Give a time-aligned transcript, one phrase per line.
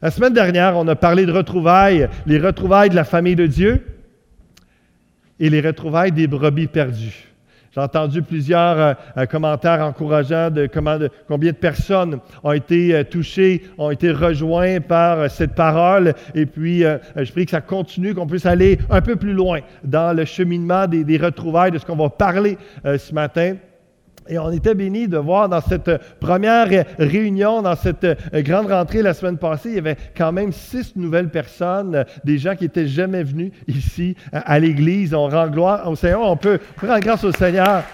[0.00, 3.84] La semaine dernière, on a parlé de retrouvailles, les retrouvailles de la famille de Dieu
[5.40, 7.26] et les retrouvailles des brebis perdues.
[7.74, 13.64] J'ai entendu plusieurs euh, euh, commentaires encourageants de, combien de personnes ont été euh, touchées,
[13.76, 16.14] ont été rejoints par cette parole.
[16.32, 16.84] Et puis,
[17.16, 20.86] je prie que ça continue, qu'on puisse aller un peu plus loin dans le cheminement
[20.86, 23.56] des retrouvailles de ce qu'on va parler ce matin.
[24.28, 29.14] Et on était bénis de voir dans cette première réunion, dans cette grande rentrée la
[29.14, 33.22] semaine passée, il y avait quand même six nouvelles personnes, des gens qui n'étaient jamais
[33.22, 35.14] venus ici à l'Église.
[35.14, 37.84] On rend gloire au Seigneur, on peut rendre grâce au Seigneur.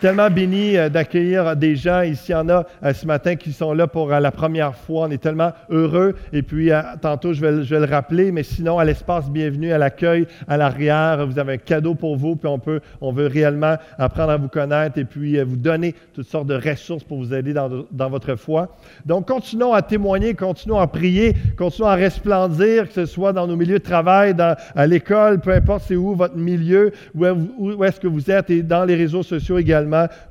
[0.00, 2.02] Tellement béni euh, d'accueillir des gens.
[2.02, 4.74] Ici, il y en a euh, ce matin qui sont là pour euh, la première
[4.74, 5.06] fois.
[5.08, 6.14] On est tellement heureux.
[6.32, 10.56] Et puis, tantôt, je vais, le rappeler, mais sinon, à l'espace bienvenue, à l'accueil, à
[10.56, 12.36] l'arrière, vous avez un cadeau pour vous.
[12.36, 16.28] Puis, on, peut, on veut réellement apprendre à vous connaître et puis vous donner toutes
[16.28, 18.76] sortes de ressources pour vous aider dans, votre foi.
[19.04, 23.56] Donc, continuons à témoigner, continuons à prier, continuons à resplendir, que ce soit dans nos
[23.56, 24.34] milieux de travail,
[24.74, 27.26] à l'école, peu importe c'est où votre milieu, où,
[27.58, 29.71] où est-ce que vous êtes et dans les réseaux sociaux également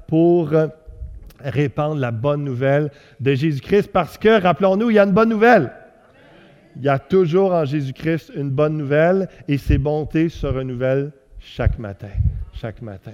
[0.08, 0.68] pour euh,
[1.40, 5.72] répandre la bonne nouvelle de Jésus-Christ parce que, rappelons-nous, il y a une bonne nouvelle.
[6.78, 11.78] Il y a toujours en Jésus-Christ une bonne nouvelle et ses bontés se renouvellent chaque
[11.80, 12.12] matin.
[12.54, 13.12] Chaque matin.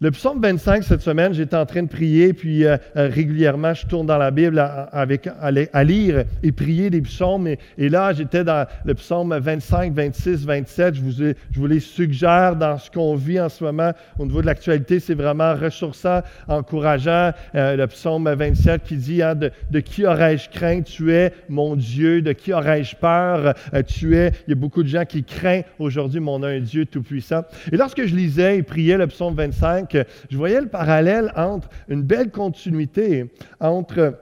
[0.00, 3.84] Le psaume 25 cette semaine, j'étais en train de prier, puis euh, euh, régulièrement, je
[3.84, 7.48] tourne dans la Bible avec, à, lire et prier des psaumes.
[7.48, 10.94] Et, là, j'étais dans le psaume 25, 26, 27.
[10.94, 13.90] Je vous, je vous les suggère dans ce qu'on vit en ce moment
[14.20, 15.00] au niveau de l'actualité.
[15.00, 17.32] C'est vraiment ressourçant, encourageant.
[17.56, 20.82] Euh, le psaume 27 qui dit hein, de, qui aurais-je craint?
[20.82, 22.22] Tu es mon Dieu.
[22.22, 23.52] De qui aurais-je peur?
[23.88, 24.30] Tu es.
[24.46, 27.42] Il y a beaucoup de gens qui craignent aujourd'hui mon un Dieu tout-puissant.
[27.72, 32.02] Et lorsque je lisais et priais le psaume 25, je voyais le parallèle entre une
[32.02, 34.18] belle continuité entre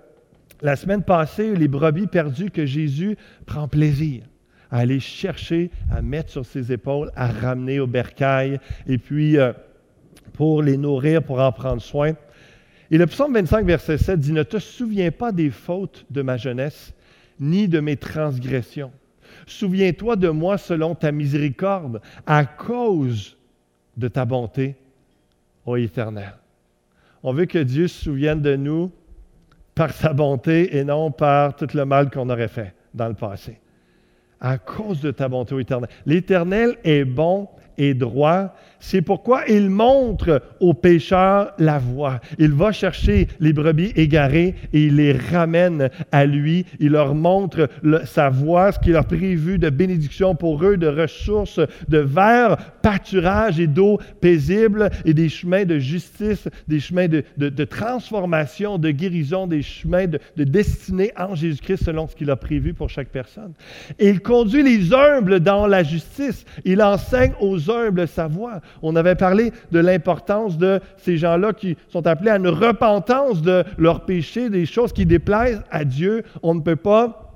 [0.62, 4.22] la semaine passée, les brebis perdues que Jésus prend plaisir
[4.70, 9.52] à aller chercher, à mettre sur ses épaules, à ramener au bercail, et puis euh,
[10.32, 12.12] pour les nourrir, pour en prendre soin.
[12.90, 16.36] Et le psaume 25, verset 7 dit, Ne te souviens pas des fautes de ma
[16.36, 16.94] jeunesse,
[17.38, 18.92] ni de mes transgressions.
[19.46, 23.36] Souviens-toi de moi selon ta miséricorde, à cause
[23.96, 24.76] de ta bonté
[25.66, 26.34] ô Éternel.
[27.22, 28.90] On veut que Dieu se souvienne de nous
[29.74, 33.60] par sa bonté et non par tout le mal qu'on aurait fait dans le passé.
[34.40, 35.90] À cause de ta bonté, ô Éternel.
[36.06, 38.54] L'Éternel est bon et droit.
[38.80, 42.20] C'est pourquoi il montre aux pécheurs la voie.
[42.38, 46.66] Il va chercher les brebis égarées et il les ramène à lui.
[46.78, 47.68] Il leur montre
[48.04, 53.58] sa voie, ce qu'il a prévu de bénédiction pour eux, de ressources, de verts, pâturage
[53.58, 59.62] et d'eau paisible et des chemins de justice, des chemins de, transformation, de guérison, des
[59.62, 63.52] chemins de, de destinée en Jésus-Christ selon ce qu'il a prévu pour chaque personne.
[63.98, 66.44] Il conduit les humbles dans la justice.
[66.64, 68.60] Il enseigne aux humbles sa voix.
[68.82, 73.64] On avait parlé de l'importance de ces gens-là qui sont appelés à une repentance de
[73.78, 76.24] leurs péchés, des choses qui déplaisent à Dieu.
[76.42, 77.26] On ne peut pas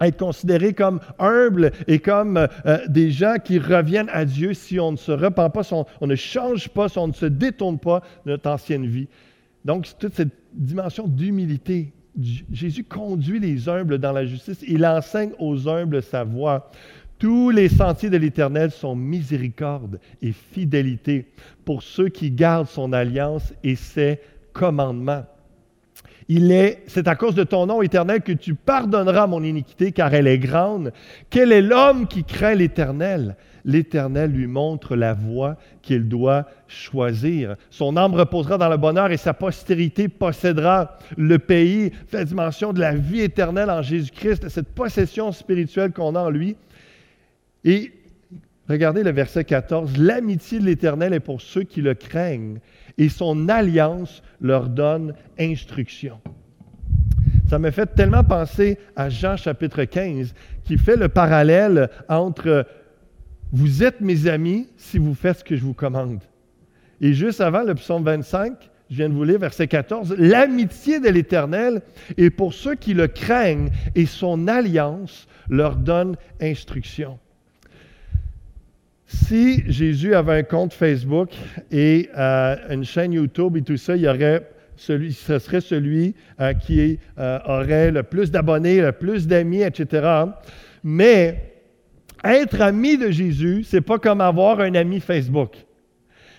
[0.00, 4.92] être considéré comme humble et comme euh, des gens qui reviennent à Dieu si on
[4.92, 8.02] ne se repent pas, si on, ne change pas, si on ne se détourne pas
[8.24, 9.08] de notre ancienne vie.
[9.64, 11.92] Donc, toute cette dimension d'humilité.
[12.52, 14.62] Jésus conduit les humbles dans la justice.
[14.68, 16.70] Il enseigne aux humbles sa voie.
[17.24, 21.24] Tous les sentiers de l'Éternel sont miséricorde et fidélité
[21.64, 24.20] pour ceux qui gardent son alliance et ses
[24.52, 25.24] commandements.
[26.28, 30.12] Il est, c'est à cause de ton nom éternel que tu pardonneras mon iniquité, car
[30.12, 30.92] elle est grande.
[31.30, 33.36] Quel est l'homme qui craint l'Éternel?
[33.64, 37.56] L'Éternel lui montre la voie qu'il doit choisir.
[37.70, 41.90] Son âme reposera dans le bonheur et sa postérité possédera le pays.
[42.12, 46.54] La dimension de la vie éternelle en Jésus-Christ, cette possession spirituelle qu'on a en lui.
[47.64, 47.92] Et
[48.68, 52.60] regardez le verset 14, l'amitié de l'Éternel est pour ceux qui le craignent
[52.98, 56.20] et son alliance leur donne instruction.
[57.48, 60.34] Ça m'a fait tellement penser à Jean chapitre 15
[60.64, 62.66] qui fait le parallèle entre
[63.52, 66.20] vous êtes mes amis si vous faites ce que je vous commande.
[67.00, 68.54] Et juste avant le psaume 25,
[68.90, 71.82] je viens de vous lire verset 14, l'amitié de l'Éternel
[72.16, 77.18] est pour ceux qui le craignent et son alliance leur donne instruction.
[79.14, 81.30] Si Jésus avait un compte Facebook
[81.70, 84.40] et euh, une chaîne YouTube et tout ça, il y
[84.76, 90.24] ce serait celui euh, qui euh, aurait le plus d'abonnés, le plus d'amis, etc.
[90.82, 91.52] Mais
[92.24, 95.52] être ami de Jésus, c'est pas comme avoir un ami Facebook.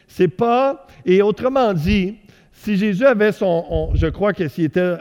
[0.07, 2.17] C'est pas, et autrement dit,
[2.51, 4.95] Si Jésus avait son, je crois que s'il était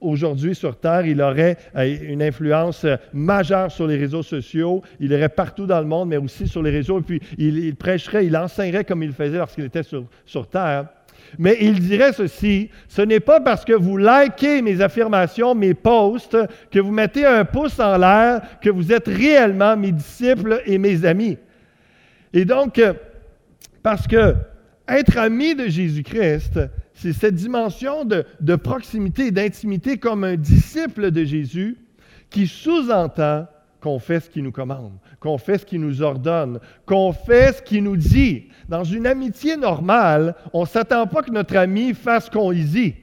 [0.00, 4.82] aujourd'hui sur Terre, il aurait euh, une influence euh, majeure sur les réseaux sociaux.
[5.00, 7.00] Il irait partout dans le monde, mais aussi sur les réseaux.
[7.00, 10.86] Et puis, il, prêcherait, il enseignerait comme il faisait lorsqu'il était sur, sur Terre.
[11.38, 16.38] Mais il dirait ceci, ce n'est pas parce que vous likez mes affirmations, mes posts,
[16.70, 21.04] que vous mettez un pouce en l'air, que vous êtes réellement mes disciples et mes
[21.04, 21.36] amis.
[22.32, 22.94] Et donc, euh,
[23.82, 24.34] parce que
[24.88, 26.60] être ami de Jésus-Christ,
[26.98, 31.78] c'est cette dimension de, proximité et d'intimité comme un disciple de Jésus
[32.28, 33.46] qui sous-entend
[33.80, 37.62] qu'on fait ce qu'il nous commande, qu'on fait ce qu'il nous ordonne, qu'on fait ce
[37.62, 38.48] qu'il nous dit.
[38.68, 42.94] Dans une amitié normale, on ne s'attend pas que notre ami fasse qu'on lui dit.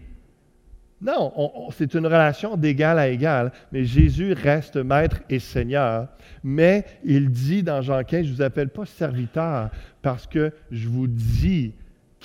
[1.02, 1.32] Non,
[1.78, 6.10] c'est une relation d'égal à égal, mais Jésus reste maître et Seigneur.
[6.44, 9.70] Mais il dit dans Jean 15, je ne vous appelle pas serviteur
[10.02, 11.74] parce que je vous dis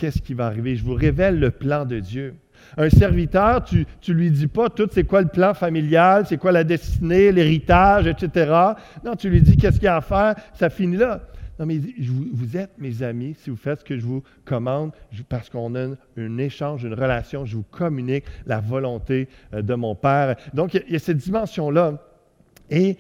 [0.01, 0.77] qu'est-ce qui va arriver.
[0.77, 2.35] Je vous révèle le plan de Dieu.
[2.79, 6.53] Un serviteur, tu ne lui dis pas tout c'est quoi le plan familial, c'est quoi
[6.53, 8.51] la destinée, l'héritage, etc.
[9.05, 11.21] Non, tu lui dis qu'est-ce qu'il y a à faire, ça finit là.
[11.59, 11.79] Non, mais
[12.33, 14.93] vous, êtes mes amis si vous faites ce que je vous commande,
[15.29, 19.95] parce qu'on a un, échange, une relation, je vous communique la volonté euh, de mon
[19.95, 20.37] Père.
[20.55, 22.03] Donc, il y a cette dimension-là.
[22.71, 22.97] Et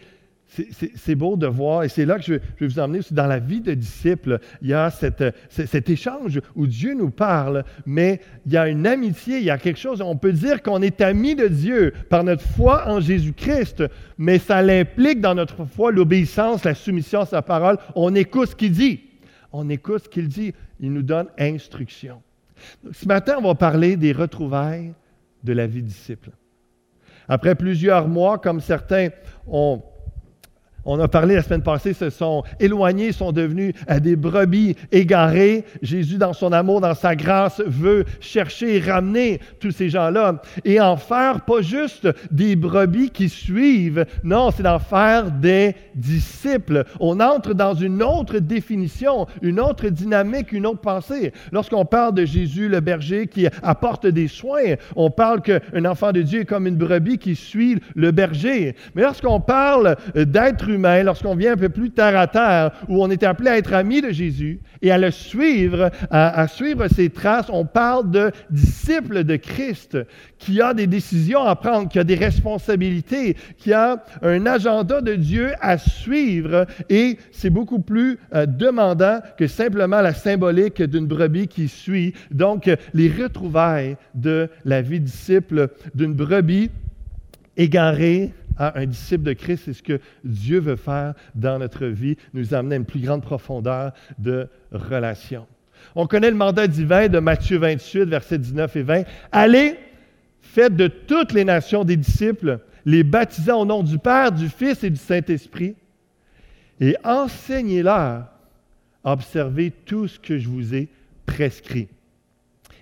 [0.50, 3.61] c'est beau de voir, et c'est là que je, vais vous emmener dans la vie
[3.61, 4.41] de disciple.
[4.62, 9.38] Il y a cet échange où Dieu nous parle, mais il y a une amitié,
[9.38, 12.43] il y a quelque chose, on peut dire qu'on est amis de Dieu par notre
[12.43, 13.85] foi en Jésus-Christ,
[14.19, 17.79] mais ça implique dans notre foi l'obéissance, la soumission à sa parole.
[17.94, 19.00] On écoute ce qu'il dit.
[19.52, 20.52] On écoute ce qu'il dit.
[20.81, 22.23] Il nous donne instruction.
[22.93, 24.93] ce matin, on va parler des retrouvailles
[25.44, 26.31] de la vie disciple.
[27.29, 29.08] Après plusieurs mois, comme certains
[29.47, 29.82] ont
[30.90, 35.64] on a parlé la semaine passée, se sont éloignés, sont devenus euh, des brebis égarées.
[35.82, 40.81] Jésus, dans son amour, dans sa grâce, veut chercher et ramener tous ces gens-là et
[40.81, 46.84] en faire pas juste des brebis qui suivent, non, c'est d'en faire des disciples.
[46.98, 51.32] On entre dans une autre définition, une autre dynamique, une autre pensée.
[51.52, 56.22] Lorsqu'on parle de Jésus, le berger qui apporte des soins, on parle qu'un enfant de
[56.22, 58.75] Dieu est comme une brebis qui suit le berger.
[58.96, 63.10] Mais lorsqu'on parle d'être humain, lorsqu'on vient un peu plus terre à terre, où on
[63.10, 67.46] est appelé à être ami de Jésus et à le suivre, à, suivre ses traces,
[67.50, 69.98] on parle de disciple de Christ
[70.38, 75.14] qui a des décisions à prendre, qui a des responsabilités, qui a un agenda de
[75.14, 81.48] Dieu à suivre et c'est beaucoup plus euh, demandant que simplement la symbolique d'une brebis
[81.48, 82.14] qui suit.
[82.30, 86.70] Donc, les retrouvailles de la vie disciple d'une brebis
[87.56, 92.55] égarée, un disciple de Christ, c'est ce que Dieu veut faire dans notre vie, nous
[92.55, 95.47] amener à une plus grande profondeur de relation.
[95.94, 99.02] On connaît le mandat divin de Matthieu 28, versets 19 et 20.
[99.32, 99.79] Allez,
[100.41, 104.85] faites de toutes les nations des disciples, les baptisant au nom du Père, du Fils
[104.85, 105.75] et du Saint-Esprit,
[106.81, 108.26] et enseignez-leur
[109.05, 110.88] à observer tout ce que je vous ai
[111.26, 111.88] prescrit.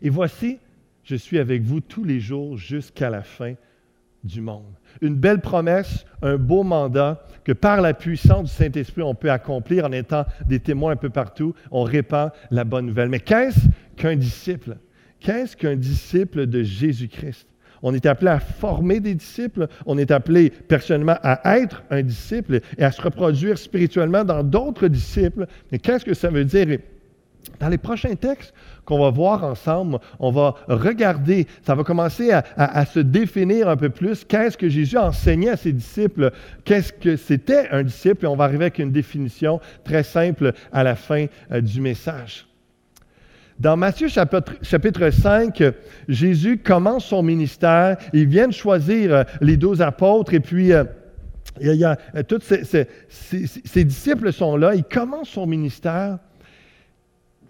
[0.03, 0.59] Et voici,
[1.05, 3.55] je suis avec vous tous les jours jusqu'à la fin
[4.25, 4.77] du monde.
[5.00, 9.84] Une belle promesse, un beau mandat que par la puissance du Saint-Esprit, on peut accomplir
[9.84, 11.55] en étant des témoins un peu partout.
[11.70, 13.08] On répand la bonne nouvelle.
[13.08, 13.60] Mais qu'est-ce
[13.96, 14.77] qu'un disciple?
[15.20, 17.46] Qu'est-ce qu'un disciple de Jésus-Christ?
[17.82, 22.60] On est appelé à former des disciples, on est appelé personnellement à être un disciple
[22.77, 25.46] et à se reproduire spirituellement dans d'autres disciples.
[25.70, 26.79] Mais qu'est-ce que ça veut dire?
[27.60, 32.86] Dans les prochains textes qu'on va voir ensemble, on va regarder, ça va commencer à,
[32.86, 36.31] se définir un peu plus qu'est-ce que Jésus enseignait à ses disciples,
[36.64, 40.82] qu'est-ce que c'était un disciple, et on va arriver avec une définition très simple à
[40.82, 42.46] la fin euh, du message.
[43.58, 45.62] Dans Matthieu chapitre, chapitre, 5,
[46.08, 50.72] Jésus commence son ministère, il vient de choisir euh, les douze apôtres, et puis...
[50.72, 50.84] Euh,
[51.60, 51.96] il y a,
[52.28, 56.19] tous ces disciples sont là, il commence son ministère,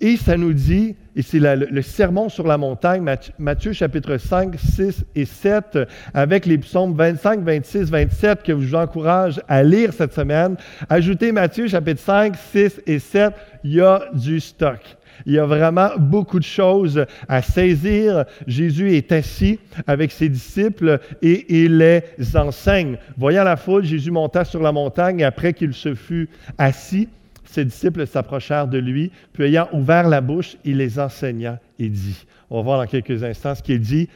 [0.00, 3.04] et ça nous dit, et c'est le, sermon sur la montagne,
[3.38, 5.78] Matthieu chapitre 5, 6 et 7,
[6.14, 10.56] avec les psaumes 25, 26, 27 que je vous encourage à lire cette semaine.
[10.88, 14.80] Ajoutez Matthieu chapitre 5, 6 et 7, il y a du stock.
[15.26, 18.24] Il y a vraiment beaucoup de choses à saisir.
[18.46, 22.02] Jésus est assis avec ses disciples et il les
[22.36, 22.98] enseigne.
[23.16, 27.08] Voyant la foule, Jésus monta sur la montagne après qu'il se fut assis,
[27.48, 32.26] ses disciples s'approchèrent de lui, puis ayant ouvert la bouche, il les enseigna et dit,
[32.50, 34.08] on va voir dans quelques instants ce qu'il dit,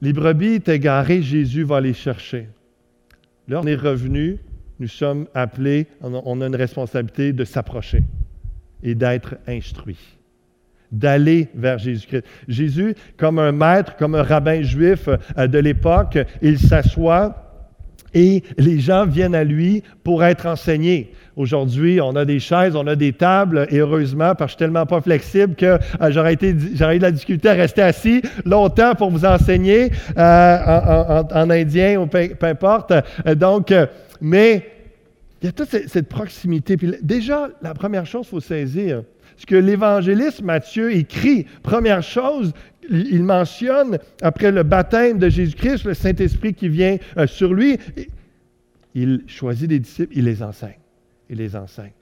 [0.00, 2.48] les brebis étaient garées, Jésus va les chercher.
[3.48, 4.38] Là, on est revenu,
[4.78, 8.04] nous sommes appelés, on a une responsabilité de s'approcher
[8.82, 10.18] et d'être instruits,
[10.92, 12.24] d'aller vers Jésus-Christ.
[12.46, 17.43] Jésus, comme un maître, comme un rabbin juif euh, de l'époque, il s'assoit
[18.14, 21.12] et les gens viennent à lui pour être enseignés.
[21.36, 24.58] Aujourd'hui, on a des chaises, on a des tables, et heureusement, parce que je suis
[24.58, 25.78] tellement pas flexible que euh,
[26.10, 31.22] j'aurais, été, j'aurais eu de la difficulté à rester assis longtemps pour vous enseigner euh,
[31.34, 32.92] en, indien ou peu, importe.
[33.36, 33.74] donc,
[34.20, 34.64] mais
[35.42, 36.76] il y a toute cette, proximité.
[36.76, 39.02] Puis déjà, la première chose qu'il faut saisir,
[39.36, 42.52] ce que l'évangéliste Matthieu écrit, première chose,
[42.90, 47.78] il mentionne, après le baptême de Jésus-Christ, le Saint-Esprit qui vient euh, sur lui,
[48.94, 50.78] il choisit des disciples, il les enseigne.
[51.30, 51.92] Il les enseigne.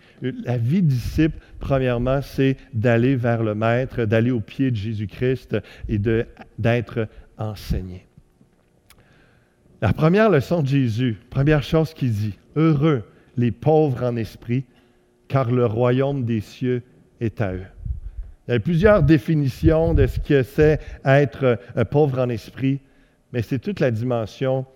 [0.45, 5.57] La vie de disciple, premièrement, c'est d'aller vers le Maître, d'aller au pied de Jésus-Christ
[5.89, 5.99] et
[6.59, 7.09] d'être
[7.39, 8.07] enseigné.
[9.81, 13.05] La première leçon de Jésus, première chose qu'il dit, heureux
[13.37, 14.65] les pauvres en esprit,
[15.29, 16.83] car le royaume des cieux
[17.25, 17.65] est à eux.
[18.47, 22.81] Il y a plusieurs définitions de ce que c'est être euh, pauvre en esprit,
[23.33, 24.67] mais c'est toute la dimension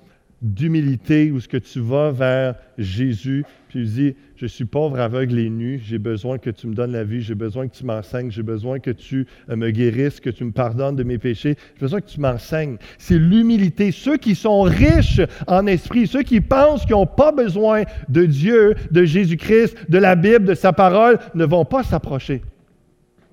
[0.47, 5.39] d'humilité où ce que tu vas vers Jésus, puis tu dis, je suis pauvre, aveugle
[5.39, 8.31] et nu, j'ai besoin que tu me donnes la vie, j'ai besoin que tu m'enseignes,
[8.31, 11.81] j'ai besoin que tu euh, me guérisses, que tu me pardonnes de mes péchés, j'ai
[11.81, 12.77] besoin que tu m'enseignes.
[12.99, 13.91] C'est l'humilité.
[13.93, 18.75] Ceux qui sont riches en esprit, ceux qui pensent qu'ils n'ont pas besoin de Dieu,
[18.91, 22.43] de Jésus-Christ, de la Bible, de sa parole, ne vont pas s'approcher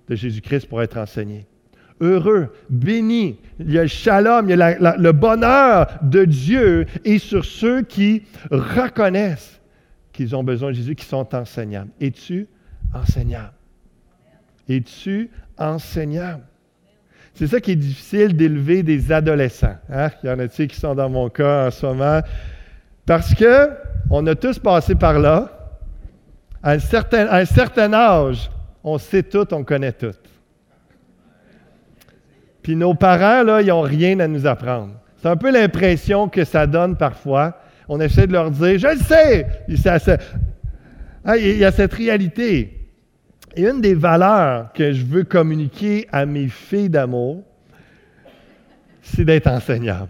[0.10, 1.46] de Jésus-Christ pour être enseignés
[2.02, 3.40] heureux, béni.
[3.60, 7.82] Il y a le shalom, il y a le bonheur de Dieu et sur ceux
[7.82, 9.60] qui reconnaissent
[10.12, 11.90] qu'ils ont besoin de Jésus, qui sont enseignables.
[12.00, 12.48] Es-tu
[12.94, 13.54] enseignable?
[14.70, 16.44] Es-tu enseignable?
[17.34, 19.76] C'est ça qui est difficile d'élever des adolescents.
[19.90, 20.10] Hein?
[20.24, 22.22] Il y en a-t-il qui sont dans mon cas en ce moment?
[23.06, 23.70] Parce que
[24.10, 25.80] on a tous passé par là.
[26.62, 26.80] À un
[27.46, 28.52] certain âge,
[28.84, 30.14] on sait tout, on connaît tout.
[32.64, 34.94] Puis nos parents, là, ils n'ont rien à nous apprendre.
[35.18, 37.58] C'est un peu l'impression que ça donne parfois.
[37.88, 40.18] On essaie de leur dire, je le sais!
[41.26, 42.90] Ah, il y a cette réalité.
[43.56, 47.44] Et une des valeurs que je veux communiquer à mes filles d'amour,
[49.02, 50.10] c'est d'être enseignable.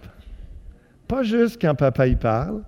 [1.07, 2.63] Pas juste quand papa y parle,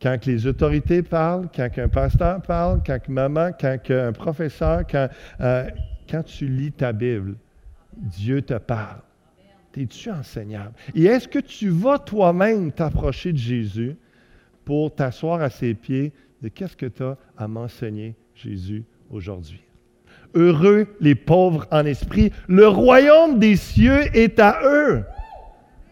[0.00, 5.08] quand les autorités parlent, quand un pasteur parle, quand maman, quand un professeur, quand,
[5.40, 5.68] euh,
[6.08, 7.34] quand tu lis ta Bible,
[7.96, 9.00] Dieu te parle.
[9.78, 10.72] Es-tu enseignable?
[10.94, 13.96] Et est-ce que tu vas toi-même t'approcher de Jésus
[14.64, 19.60] pour t'asseoir à ses pieds de qu'est-ce que tu as à m'enseigner, Jésus, aujourd'hui?
[20.34, 25.04] Heureux les pauvres en esprit, le royaume des cieux est à eux.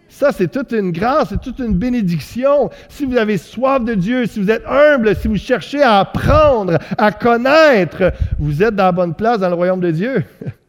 [0.08, 2.70] Ça, c'est toute une grâce, c'est toute une bénédiction.
[2.88, 6.78] Si vous avez soif de Dieu, si vous êtes humble, si vous cherchez à apprendre,
[6.98, 10.24] à connaître, vous êtes dans la bonne place dans le royaume de Dieu.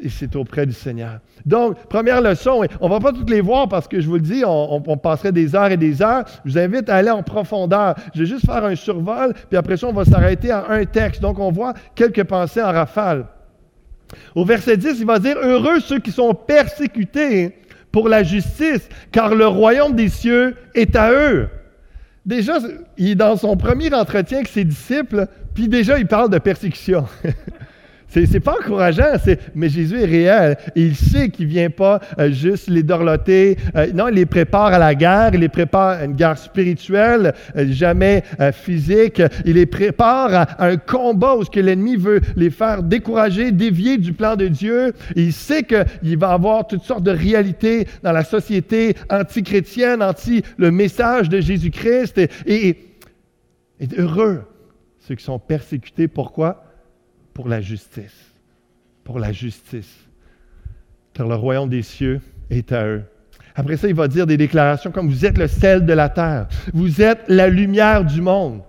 [0.00, 1.20] et c'est auprès du Seigneur.
[1.44, 4.20] Donc, première leçon, on ne va pas toutes les voir parce que je vous le
[4.20, 6.24] dis, on, passerait des heures et des heures.
[6.44, 7.94] Je vous invite à aller en profondeur.
[8.14, 11.22] Je vais juste faire un survol, puis après ça, on va s'arrêter à un texte.
[11.22, 13.26] Donc, on voit quelques pensées en rafale.
[14.34, 17.56] Au verset 10, il va dire Heureux ceux qui sont persécutés
[17.90, 21.48] pour la justice, car le royaume des cieux est à eux.
[22.24, 22.58] Déjà,
[22.98, 27.06] il dans son premier entretien avec ses disciples, puis déjà, il parle de persécution.
[28.08, 29.14] C'est, pas encourageant,
[29.54, 30.56] mais Jésus est réel.
[30.74, 33.58] il sait qu'il ne vient pas euh, juste les dorloter.
[33.74, 37.34] Euh, non, il les prépare à la guerre, il les prépare à une guerre spirituelle,
[37.56, 38.22] euh, jamais
[38.52, 39.20] physique.
[39.44, 43.98] Il les prépare à, un combat où ce que l'ennemi veut les faire décourager, dévier
[43.98, 44.94] du plan de Dieu.
[45.14, 50.70] il sait qu'il va avoir toutes sortes de réalités dans la société anti-chrétienne, anti le
[50.70, 52.18] message de Jésus-Christ.
[52.18, 52.68] Et, et,
[53.80, 54.42] et heureux
[55.06, 56.08] ceux qui sont persécutés.
[56.08, 56.65] Pourquoi?
[57.36, 58.32] Pour la justice.
[59.04, 59.94] Pour la justice.
[61.12, 63.02] Car le royaume des cieux est à eux.
[63.54, 66.48] Après ça, il va dire des déclarations comme Vous êtes le sel de la terre,
[66.72, 68.62] vous êtes la lumière du monde.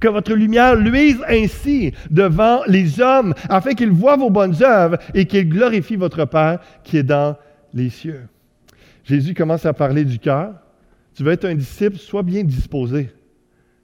[0.00, 5.26] Que votre lumière luise ainsi devant les hommes, afin qu'ils voient vos bonnes œuvres et
[5.26, 7.36] qu'ils glorifient votre Père qui est dans
[7.74, 8.22] les cieux.
[9.04, 10.54] Jésus commence à parler du cœur.
[11.14, 13.10] Tu veux être un disciple, sois bien disposé.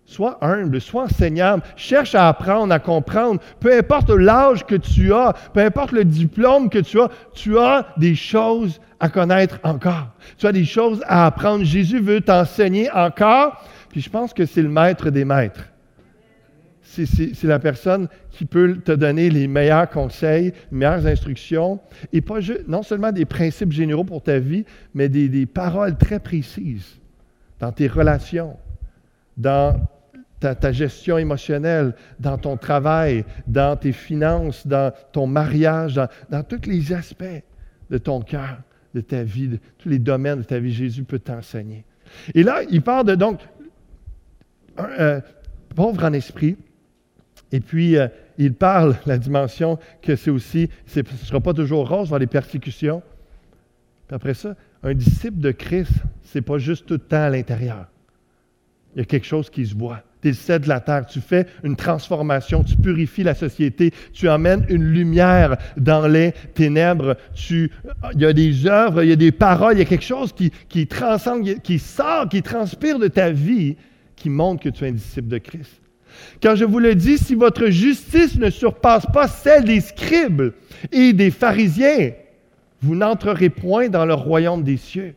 [0.08, 3.42] Sois humble, sois enseignable, cherche à apprendre, à comprendre.
[3.60, 7.86] Peu importe l'âge que tu as, peu importe le diplôme que tu as, tu as
[7.98, 10.08] des choses à connaître encore.
[10.38, 11.62] Tu as des choses à apprendre.
[11.62, 15.68] Jésus veut t'enseigner encore, puis je pense que c'est le maître des maîtres.
[16.80, 21.80] C'est la personne qui peut te donner les meilleurs conseils, les meilleures instructions,
[22.14, 25.98] et pas juste, non seulement des principes généraux pour ta vie, mais des, des paroles
[25.98, 26.98] très précises
[27.60, 28.56] dans tes relations,
[29.36, 29.78] dans
[30.40, 36.92] ta, gestion émotionnelle, dans ton travail, dans tes finances, dans ton mariage, dans, tous les
[36.92, 37.24] aspects
[37.90, 38.58] de ton cœur,
[38.94, 40.72] de ta vie, de tous les domaines de ta vie.
[40.72, 41.84] Jésus peut t'enseigner.
[42.34, 43.40] Et là, il parle de donc
[44.78, 45.20] euh,
[45.74, 46.56] pauvre en esprit.
[47.50, 51.88] Et puis, euh, il parle la dimension que c'est aussi, ce ne sera pas toujours
[51.88, 53.02] rose dans les persécutions.
[54.06, 55.92] Puis après ça, un disciple de Christ,
[56.22, 57.86] ce n'est pas juste tout le temps à l'intérieur.
[58.94, 60.02] Il y a quelque chose qui se voit.
[60.32, 65.56] Tu la terre, tu fais une transformation, tu purifies la société, tu emmènes une lumière
[65.76, 67.70] dans les ténèbres, tu,
[68.14, 70.32] il y a des œuvres, il y a des paroles, il y a quelque chose
[70.32, 73.76] qui, qui transcende, qui sort, qui transpire de ta vie,
[74.16, 75.80] qui montre que tu es un disciple de Christ.
[76.42, 80.52] Quand je vous le dis, si votre justice ne surpasse pas celle des scribes
[80.92, 82.12] et des pharisiens,
[82.80, 85.14] vous n'entrerez point dans le royaume des cieux.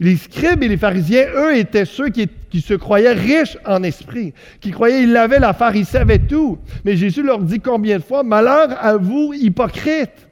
[0.00, 2.28] Les scribes et les pharisiens, eux, étaient ceux qui,
[2.60, 6.58] se croyaient riches en esprit, qui croyaient qu'ils avaient l'affaire, ils savaient tout.
[6.84, 10.28] Mais Jésus leur dit combien de fois, malheur à vous, hypocrites,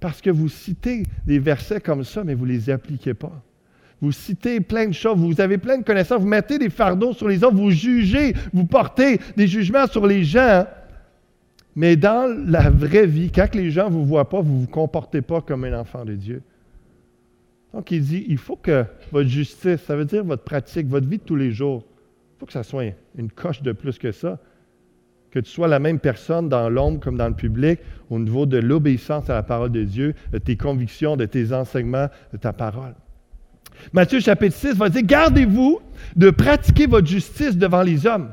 [0.00, 3.42] parce que vous citez des versets comme ça, mais vous ne les appliquez pas.
[4.00, 7.28] Vous citez plein de choses, vous avez plein de connaissances, vous mettez des fardeaux sur
[7.28, 10.64] les autres, vous jugez, vous portez des jugements sur les gens.
[11.76, 14.66] Mais dans la vraie vie, quand les gens ne vous voient pas, vous ne vous
[14.66, 16.42] comportez pas comme un enfant de Dieu.
[17.72, 21.18] Donc, il dit, il faut que votre justice, ça veut dire votre pratique, votre vie
[21.18, 21.84] de tous les jours,
[22.36, 22.84] il faut que ça soit
[23.16, 24.38] une coche de plus que ça.
[25.30, 28.58] Que tu sois la même personne dans l'ombre comme dans le public, au niveau de
[28.58, 32.94] l'obéissance à la parole de Dieu, de tes convictions, de tes enseignements, de ta parole.
[33.92, 35.80] Matthieu chapitre 6 va dire, gardez-vous
[36.16, 38.32] de pratiquer votre justice devant les hommes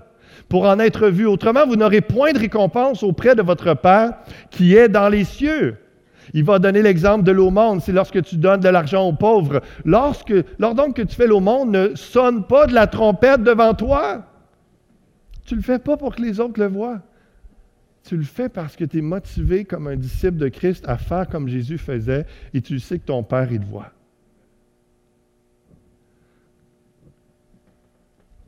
[0.50, 1.25] pour en être vu.
[1.27, 4.13] Autrement, vous n'aurez point de récompense auprès de votre Père
[4.50, 5.77] qui est dans les cieux.
[6.34, 9.62] Il va donner l'exemple de l'aumône, c'est lorsque tu donnes de l'argent aux pauvres.
[9.86, 14.25] Lorsque, lors donc que tu fais l'aumône, ne sonne pas de la trompette devant toi.
[15.46, 17.01] Tu ne le fais pas pour que les autres le voient.
[18.03, 21.27] Tu le fais parce que tu es motivé comme un disciple de Christ à faire
[21.27, 23.92] comme Jésus faisait et tu sais que ton Père, il te voit.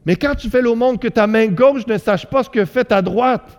[0.06, 2.86] Mais quand tu fais l'aumône, que ta main gauche ne sache pas ce que fait
[2.86, 3.59] ta droite,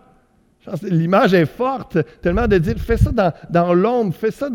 [0.83, 3.11] L'image est forte, tellement de dire, fais ça
[3.51, 4.49] dans, l'ombre, fais ça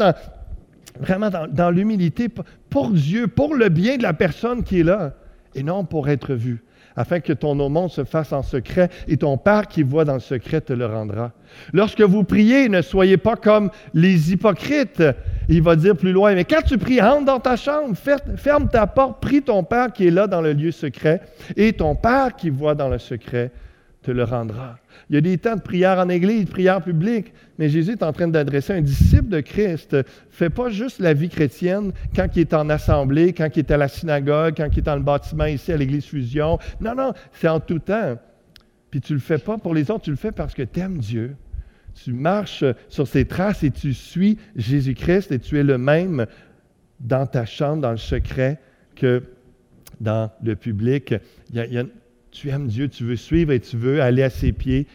[1.00, 2.30] vraiment dans, l'humilité,
[2.70, 5.14] pour Dieu, pour le bien de la personne qui est là,
[5.54, 6.64] et non pour être vu,
[6.96, 10.20] afin que ton aumône se fasse en secret, et ton Père qui voit dans le
[10.20, 11.32] secret te le rendra.
[11.74, 15.04] Lorsque vous priez, ne soyez pas comme les hypocrites.
[15.48, 17.96] Il va dire plus loin, mais quand tu pries, entre dans ta chambre,
[18.38, 21.22] ferme ta porte, prie ton Père qui est là dans le lieu secret,
[21.56, 23.52] et ton Père qui voit dans le secret
[24.06, 24.78] te le rendra.
[25.10, 28.04] Il y a des temps de prière en Église, de prière publique, mais Jésus est
[28.04, 29.98] en train d'adresser un disciple de Christ.
[30.30, 33.78] Fait pas juste la vie chrétienne quand il est en assemblée, quand il est à
[33.78, 36.60] la synagogue, quand il est dans le bâtiment ici à l'Église Fusion.
[36.80, 38.18] Non, non, c'est en tout temps.
[38.92, 41.00] Puis tu le fais pas pour les autres, tu le fais parce que tu aimes
[41.00, 41.36] Dieu.
[41.96, 46.28] Tu marches sur ses traces et tu suis Jésus-Christ et tu es le même
[47.00, 48.60] dans ta chambre, dans le secret,
[48.96, 49.24] que
[50.00, 51.16] dans le public.
[51.52, 51.84] Il y a,
[52.36, 54.88] tu aimes Dieu, tu veux suivre et tu veux aller à ses pieds,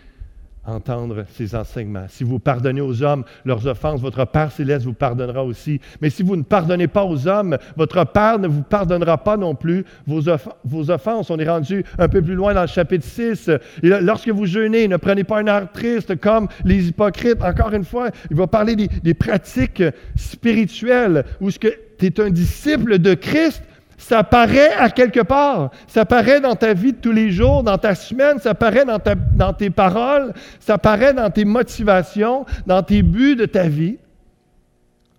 [0.66, 2.04] entendre ses enseignements.
[2.08, 5.80] Si vous pardonnez aux hommes leurs offenses, votre Père céleste vous pardonnera aussi.
[6.02, 9.54] Mais si vous ne pardonnez pas aux hommes, votre Père ne vous pardonnera pas non
[9.54, 11.30] plus vos, offenses.
[11.30, 13.50] On est rendu un peu plus loin dans le chapitre 6.
[13.82, 17.42] lorsque vous jeûnez, ne prenez pas un air triste comme les hypocrites.
[17.42, 19.82] Encore une fois, il va parler des, pratiques
[20.14, 23.62] spirituelles où ce que tu es un disciple de Christ,
[24.00, 25.70] ça paraît à quelque part.
[25.86, 28.98] Ça paraît dans ta vie de tous les jours, dans ta semaine, ça paraît dans,
[29.34, 33.98] dans tes paroles, ça paraît dans tes motivations, dans tes buts de ta vie.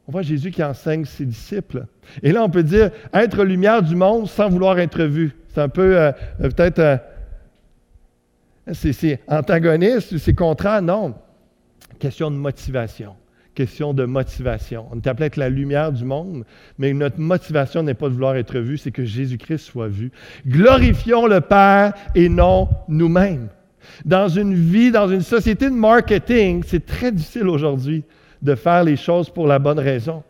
[0.08, 1.86] On voit Jésus qui enseigne ses disciples.
[2.24, 5.38] Et là, on peut dire être lumière du monde sans vouloir être vu.
[5.54, 6.98] C'est un peu, euh, euh, peut-être, euh,
[8.74, 10.82] c'est antagoniste, c'est contraire.
[10.82, 11.14] Non.
[12.00, 13.16] Question de motivation
[13.56, 14.86] question de motivation.
[14.92, 16.46] On est appelé être la lumière du monde,
[16.78, 20.12] mais notre motivation n'est pas de vouloir être vu, c'est que Jésus-Christ soit vu.
[20.48, 23.50] Glorifions le Père et non nous-mêmes.
[24.06, 28.04] Dans une vie, dans une société de marketing, c'est très difficile aujourd'hui
[28.42, 30.24] de faire les choses pour la bonne raison.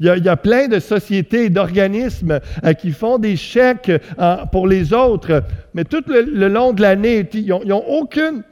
[0.00, 4.66] Il y a, plein de sociétés et d'organismes euh, qui font des chèques euh, pour
[4.66, 8.42] les autres, mais tout le, long de l'année, ils n'ont aucune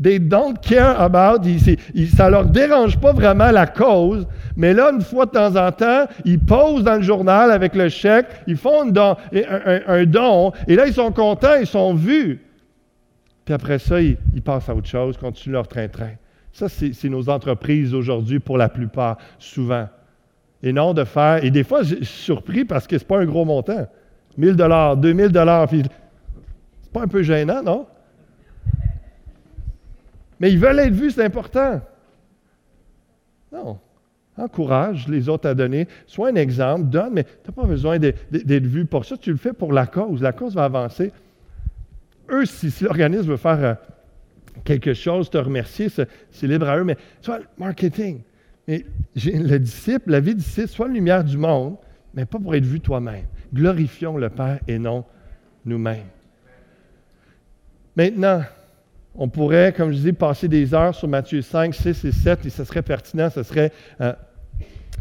[0.00, 1.42] they don't care about,
[2.14, 5.72] ça ne leur dérange pas vraiment la cause, mais là, une fois de temps en
[5.72, 10.86] temps, ils posent dans le journal avec le chèque, ils font un, don, et là,
[10.86, 12.40] ils sont contents, ils sont vus.
[13.44, 16.12] Puis après ça, ils, passent à autre chose, continuent leur train-train.
[16.52, 19.88] Ça, c'est nos entreprises aujourd'hui pour la plupart, souvent.
[20.62, 23.18] Et non de faire, et des fois, je suis surpris parce que ce n'est pas
[23.18, 23.86] un gros montant.
[24.36, 27.86] 1000 dollars, 2000 dollars, C'est pas un peu gênant, non?
[30.42, 31.80] Mais ils veulent être vus, c'est important.
[33.52, 33.78] Non.
[34.36, 35.86] Encourage les autres à donner.
[36.08, 39.16] Sois un exemple, donne, mais tu n'as pas besoin d'être vu pour ça.
[39.16, 40.20] Tu le fais pour la cause.
[40.20, 41.12] La cause va avancer.
[42.28, 43.74] Eux, si, l'organisme veut faire euh,
[44.64, 48.22] quelque chose, te remercier, c'est libre à eux, mais soit marketing.
[48.66, 51.76] Mais le disciple, la vie du disciple, soit la lumière du monde,
[52.14, 53.26] mais pas pour être vu toi-même.
[53.54, 55.04] Glorifions le Père et non
[55.64, 56.06] nous-mêmes.
[57.94, 58.42] Maintenant,
[59.14, 62.50] on pourrait, comme je dis, passer des heures sur Matthieu 5, 6 et 7, et
[62.50, 63.72] ce serait pertinent, ce serait...
[64.00, 64.12] Euh,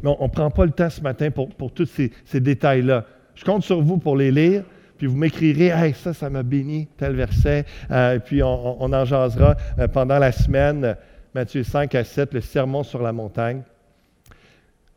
[0.04, 3.06] mais on ne prend pas le temps ce matin pour, tous ces, détails-là.
[3.36, 4.64] Je compte sur vous pour les lire,
[4.98, 9.06] puis vous m'écrirez, hey, ça, ça m'a béni, tel verset, euh, et puis on, en
[9.06, 10.96] jasera euh, pendant la semaine,
[11.36, 13.62] Matthieu 5 à 7, le sermon sur la montagne.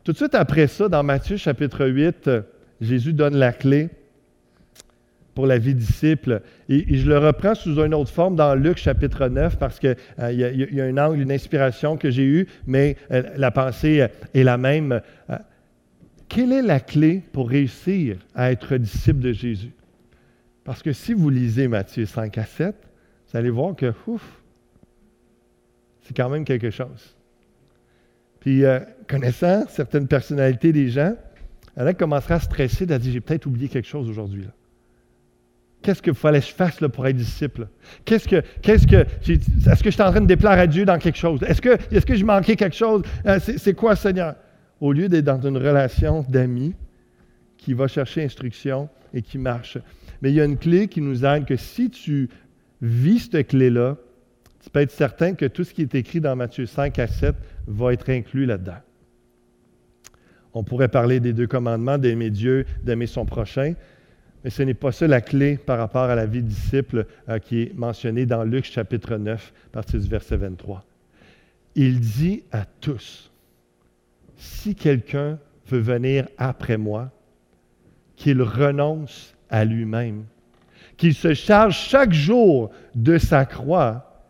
[0.03, 2.29] Tout de suite après ça, dans Matthieu chapitre 8,
[2.81, 3.89] Jésus donne la clé
[5.35, 6.41] pour la vie disciple.
[6.69, 10.31] Et, je le reprends sous une autre forme dans Luc chapitre 9 parce qu'il euh,
[10.31, 14.43] y, a un angle, une inspiration que j'ai eue, mais euh, la pensée euh, est
[14.43, 15.01] la même.
[16.29, 19.73] quelle est la clé pour réussir à être disciple de Jésus?
[20.63, 22.73] Parce que si vous lisez Matthieu 5 à 7,
[23.27, 24.41] vous allez voir que, ouf,
[26.01, 27.15] c'est quand même quelque chose.
[28.39, 28.63] Puis,
[29.07, 31.15] connaissant certaines personnalités des gens,
[31.75, 34.45] elle commencera à stresser, à dire, j'ai peut-être oublié quelque chose aujourd'hui
[35.85, 37.67] qu'est-ce qu'il fallait que je fasse pour être disciple?
[38.05, 40.97] Qu'est-ce que, qu'est-ce que, est-ce que je suis en train de déplaire à Dieu dans
[40.97, 41.43] quelque chose?
[41.43, 43.03] Est-ce que, est-ce que je manquais quelque chose?
[43.27, 44.35] Euh, c'est, quoi, Seigneur?
[44.81, 46.73] Au lieu d'être dans une relation d'amis
[47.57, 49.77] qui va chercher instruction et qui marche.
[50.21, 52.29] Mais il y a une clé qui nous aide que si tu
[52.81, 53.95] vis cette clé-là,
[54.63, 57.35] tu peux être certain que tout ce qui est écrit dans Matthieu 5 à 7
[57.67, 58.81] va être inclus là-dedans.
[60.55, 63.75] On pourrait parler des deux commandements, d'aimer Dieu, d'aimer son prochain,
[64.45, 67.63] mais ce n'est pas ça la clé par rapport à la vie disciple euh, qui
[67.63, 70.85] est mentionnée dans Luc chapitre 9, partir du verset 23.
[71.73, 73.31] Il dit à tous,
[74.37, 77.09] si quelqu'un veut venir après moi,
[78.15, 80.25] qu'il renonce à lui-même,
[80.95, 84.29] qu'il se charge chaque jour de sa croix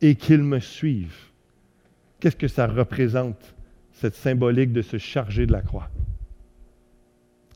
[0.00, 1.14] et qu'il me suive.
[2.20, 3.54] Qu'est-ce que ça représente,
[3.92, 5.90] cette symbolique de se charger de la croix?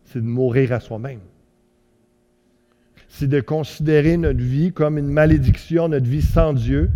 [0.04, 1.20] C'est de mourir à soi-même
[3.16, 6.90] c'est de considérer notre vie comme une malédiction, notre vie sans Dieu,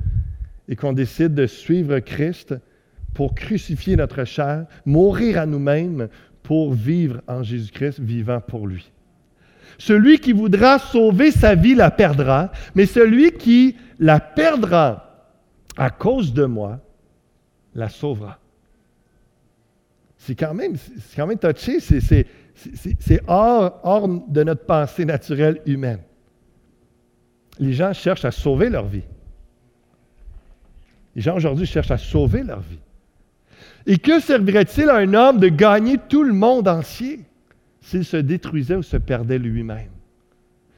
[0.67, 2.57] et qu'on décide de suivre Christ
[3.15, 6.09] pour crucifier notre chair, mourir à nous-mêmes
[6.43, 8.91] pour vivre en Jésus-Christ, vivant pour lui.
[9.79, 15.31] Celui qui voudra sauver sa vie la perdra, mais celui qui la perdra
[15.77, 16.81] à cause de moi
[17.77, 18.41] la sauvera.
[20.17, 26.01] C'est quand même, c'est quand même touché, c'est hors, hors de notre pensée naturelle humaine
[27.59, 29.03] les gens cherchent à sauver leur vie.
[31.17, 32.79] Les gens aujourd'hui cherchent à sauver leur vie.
[33.87, 37.21] Et que servirait-il à un homme de gagner tout le monde entier
[37.81, 39.91] s'il se détruisait ou se perdait lui-même?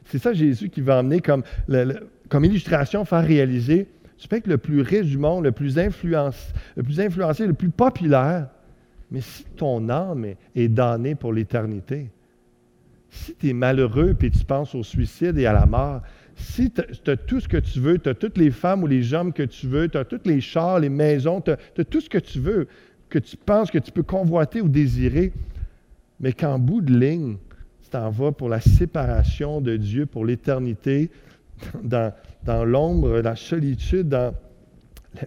[0.07, 1.45] C'est ça Jésus qui va emmener comme,
[2.45, 3.89] illustration, faire réaliser.
[4.19, 7.53] Tu peux être le plus riche du monde, le plus, influence, le plus influencé, le
[7.53, 8.49] plus populaire,
[9.11, 12.11] mais si ton âme est damnée pour l'éternité,
[13.09, 16.03] si tu es malheureux et tu penses au suicide et à la mort,
[16.41, 19.13] si tu as tout ce que tu veux, tu as toutes les femmes ou les
[19.13, 22.09] hommes que tu veux, tu as tous les chars, les maisons, tu as, tout ce
[22.09, 22.67] que tu veux,
[23.09, 25.33] que tu penses que tu peux convoiter ou désirer,
[26.19, 27.37] mais qu'en bout de ligne,
[27.83, 31.11] tu t'en vas pour la séparation de Dieu pour l'éternité,
[31.83, 32.13] dans,
[32.65, 34.35] l'ombre, dans la solitude, dans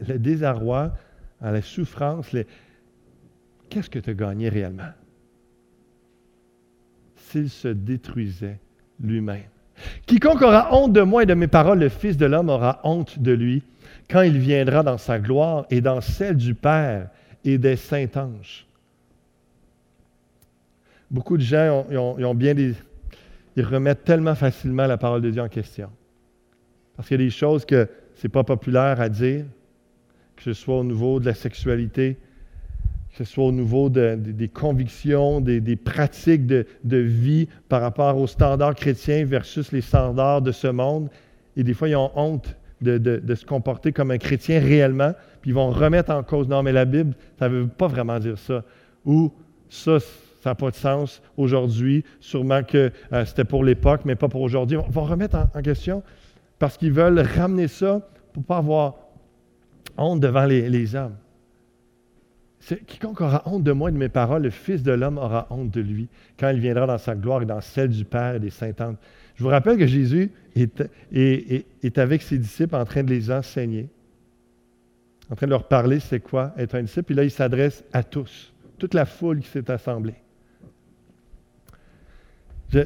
[0.08, 0.94] le, désarroi,
[1.42, 2.36] dans la souffrance,
[3.70, 4.92] qu'est-ce que tu as gagné réellement?
[7.16, 8.60] S'il se détruisait
[9.00, 9.53] lui-même.
[10.06, 13.20] Quiconque aura honte de moi et de mes paroles, le Fils de l'homme aura honte
[13.20, 13.64] de lui
[14.10, 17.10] quand il viendra dans sa gloire et dans celle du Père
[17.44, 18.66] et des saints anges.
[21.10, 25.90] Beaucoup de gens ont, bien ils remettent tellement facilement la parole de Dieu en question.
[26.96, 29.46] Parce qu'il y a des choses que ce n'est pas populaire à dire,
[30.36, 32.18] que ce soit au niveau de la sexualité,
[33.14, 36.66] que ce soit au niveau des convictions, des, pratiques de,
[36.98, 41.10] vie par rapport aux standards chrétiens versus les standards de ce monde.
[41.56, 45.54] Et des fois, ils ont honte de, se comporter comme un chrétien réellement, puis ils
[45.54, 48.64] vont remettre en cause, non, mais la Bible, ça ne veut pas vraiment dire ça.
[49.06, 49.32] Ou
[49.70, 54.28] ça, ça n'a pas de sens aujourd'hui, sûrement que euh, c'était pour l'époque, mais pas
[54.28, 54.76] pour aujourd'hui.
[54.88, 56.02] Ils vont remettre en, question
[56.58, 58.02] parce qu'ils veulent ramener ça
[58.34, 58.96] pour ne pas avoir
[59.98, 61.16] honte devant les hommes
[62.88, 65.72] Quiconque aura honte de moi et de mes paroles, le Fils de l'homme aura honte
[65.72, 66.08] de lui
[66.40, 68.96] quand il viendra dans sa gloire et dans celle du Père et des saints anges.
[69.36, 73.90] Je vous rappelle que Jésus est, avec ses disciples en train de les enseigner,
[75.30, 77.14] en train de leur parler c'est quoi être un disciple.
[77.14, 80.16] Et là, il s'adresse à tous, toute la foule qui s'est assemblée.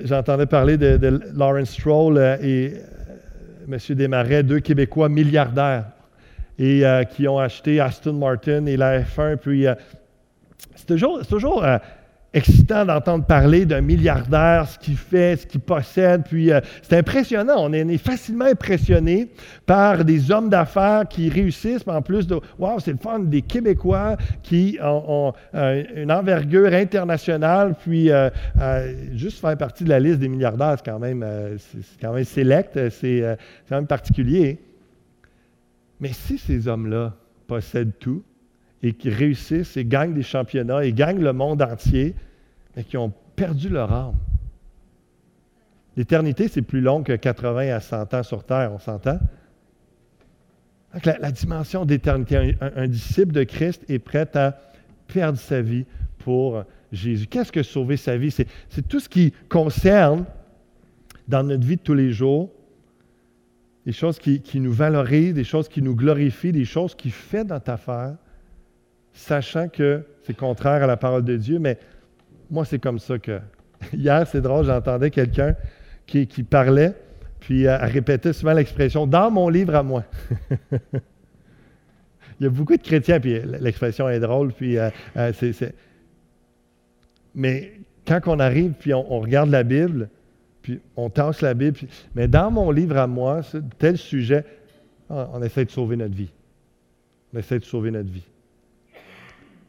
[0.04, 3.96] J'entendais parler de, Lawrence Stroll euh, et euh, M.
[3.96, 5.92] Desmarais, deux Québécois milliardaires
[6.60, 9.38] et euh, qui ont acheté Aston Martin et la F1.
[9.38, 9.66] Puis
[10.76, 11.64] c'est toujours, toujours
[12.34, 16.24] excitant d'entendre parler d'un milliardaire, ce qu'il fait, ce qu'il possède.
[16.24, 17.56] Puis euh, c'est impressionnant.
[17.58, 19.28] On est, facilement impressionné
[19.66, 23.42] par des hommes d'affaires qui réussissent, mais en plus de Waouh, c'est le fun, des
[23.42, 27.76] Québécois qui ont, euh, une envergure internationale.
[27.80, 28.30] Puis euh,
[29.14, 31.26] juste faire partie de la liste des milliardaires, c'est quand même,
[31.58, 34.60] c'est quand même select, c'est quand même particulier.
[36.00, 37.16] Mais si ces hommes-là
[37.48, 38.24] possèdent tout,
[38.84, 42.16] et qui réussissent et gagnent des championnats et gagnent le monde entier,
[42.76, 44.16] mais qui ont perdu leur âme.
[45.96, 49.20] L'éternité, c'est plus long que 80 à 100 ans sur Terre, on s'entend?
[51.04, 54.58] La, la, dimension d'éternité, un, disciple de Christ est prêt à
[55.08, 55.86] perdre sa vie
[56.20, 57.28] pour Jésus.
[57.28, 58.32] Qu'est-ce que sauver sa vie?
[58.32, 60.26] C'est tout ce qui concerne
[61.28, 62.52] dans notre vie de tous les jours
[63.88, 67.72] des choses qui, nous valorisent, des choses qui nous glorifient, des choses qui font notre
[67.72, 68.16] affaire,
[69.14, 71.80] sachant que c'est contraire à la parole de Dieu, mais
[72.52, 73.40] moi, c'est comme ça que.
[73.94, 75.56] Hier, c'est drôle, j'entendais quelqu'un
[76.06, 76.96] qui, parlait,
[77.40, 80.04] puis elle répétait souvent l'expression dans mon livre à moi.
[82.42, 85.74] Il y a beaucoup de chrétiens, puis l'expression est drôle, puis euh, euh, c'est.
[87.34, 87.72] Mais
[88.06, 90.10] quand on arrive, puis on, regarde la Bible,
[90.68, 91.78] puis on tasse la Bible,
[92.14, 93.40] mais dans mon livre à moi,
[93.80, 94.44] tel sujet,
[95.10, 96.28] on essaie de sauver notre vie.
[97.34, 98.28] On essaie de sauver notre vie.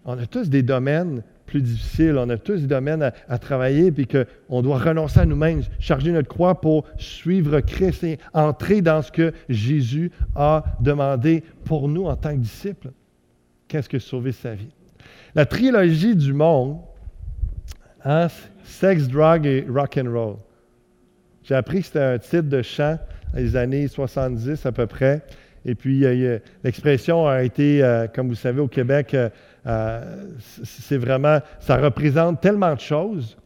[0.04, 4.08] On a tous des domaines plus difficiles, on a tous des domaines à, travailler, puis
[4.08, 9.12] qu'on doit renoncer à nous-mêmes, charger notre croix pour suivre Christ et entrer dans ce
[9.12, 12.90] que Jésus a demandé pour nous en tant que disciples.
[13.68, 14.74] Qu'est-ce que sauver sa vie?
[15.36, 16.78] La trilogie du monde,
[18.04, 18.26] hein,
[18.64, 20.38] sex, drug et rock and roll.
[21.48, 22.98] J'ai appris que c'était un titre de chant
[23.32, 25.22] dans les années 70 à peu près.
[25.64, 26.04] Et puis,
[26.62, 29.30] l'expression a été, euh, comme vous savez, au Québec, euh,
[29.66, 30.26] euh,
[30.62, 33.38] c'est vraiment, ça représente tellement de choses.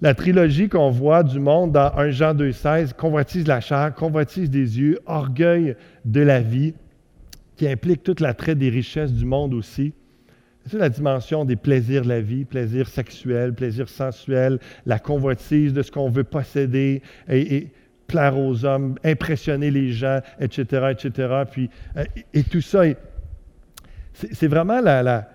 [0.00, 4.80] La trilogie qu'on voit du monde dans 1 Jean 2,16, convoitise la chair, convoitise des
[4.80, 6.72] yeux, orgueil de la vie,
[7.56, 9.92] qui implique toute la traite des richesses du monde aussi.
[10.66, 15.82] C'est la dimension des plaisirs de la vie, plaisirs sexuels, plaisirs sensuels, la convoitise de
[15.82, 17.68] ce qu'on veut posséder et,
[18.06, 21.44] plaire aux hommes, impressionner les gens, etc., etc.
[21.50, 22.82] Puis, euh, et, tout ça,
[24.12, 25.28] c'est vraiment la,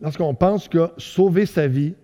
[0.00, 1.94] lorsqu'on pense que sauver sa vie,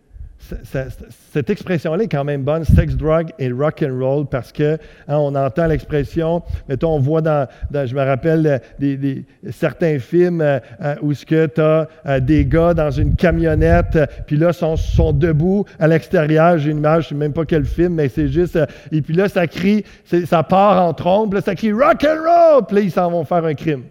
[1.32, 4.74] cette expression-là est quand même bonne, sex, drug et rock and roll, parce que
[5.08, 10.58] hein, on entend l'expression, mettons, on voit dans, je me rappelle des, certains films euh,
[10.82, 15.64] euh, où tu as euh, des gars dans une camionnette, puis là, sont, sont debout
[15.78, 18.58] à l'extérieur, j'ai une image, je ne sais même pas quel film, mais c'est juste,
[18.90, 19.84] et puis là, ça crie,
[20.26, 23.24] ça part en trompe, là, ça crie rock and roll, puis là, ils s'en vont
[23.24, 23.82] faire un crime.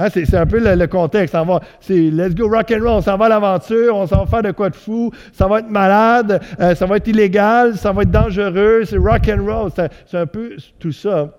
[0.00, 1.36] Hein, c'est un peu le, contexte.
[1.80, 2.88] C'est let's go rock and roll.
[2.88, 5.12] On s'en va à l'aventure, on s'en va faire de quoi de fou.
[5.32, 8.84] Ça va être malade, euh, ça va être illégal, ça va être dangereux.
[8.86, 9.70] C'est rock and roll.
[10.06, 11.36] C'est un peu tout ça.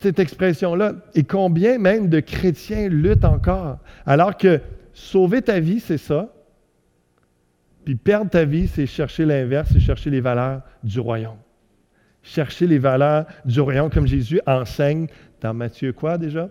[0.00, 0.94] cette expression-là.
[1.14, 3.76] Et combien même de chrétiens luttent encore?
[4.06, 4.58] Alors que
[4.94, 6.28] sauver ta vie, c'est ça.
[7.84, 11.36] Puis perdre ta vie, c'est chercher l'inverse, c'est chercher les valeurs du royaume.
[12.22, 15.08] Chercher les valeurs du royaume comme Jésus enseigne
[15.42, 16.48] dans Matthieu quoi déjà?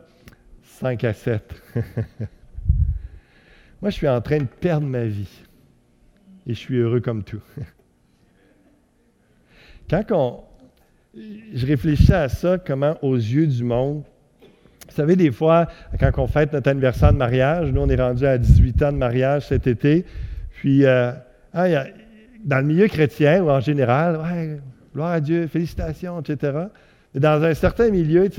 [0.82, 1.62] 5 à 7.
[3.82, 5.30] Moi, je suis en train de perdre ma vie.
[6.48, 7.42] Et je suis heureux comme tout.
[9.90, 10.40] Quand on,
[11.54, 14.04] je réfléchis à ça, comment aux yeux du monde,
[14.90, 15.68] vous savez, des fois,
[16.00, 18.98] quand on fête notre anniversaire de mariage, nous, on est rendu à 18 ans de
[18.98, 20.06] mariage cet été,
[20.52, 21.12] puis euh,
[21.54, 21.86] ah,
[22.44, 24.60] dans le milieu chrétien ou en général, ouais,
[24.94, 26.68] gloire à Dieu, félicitations, etc.
[27.14, 28.30] Dans un certain milieu,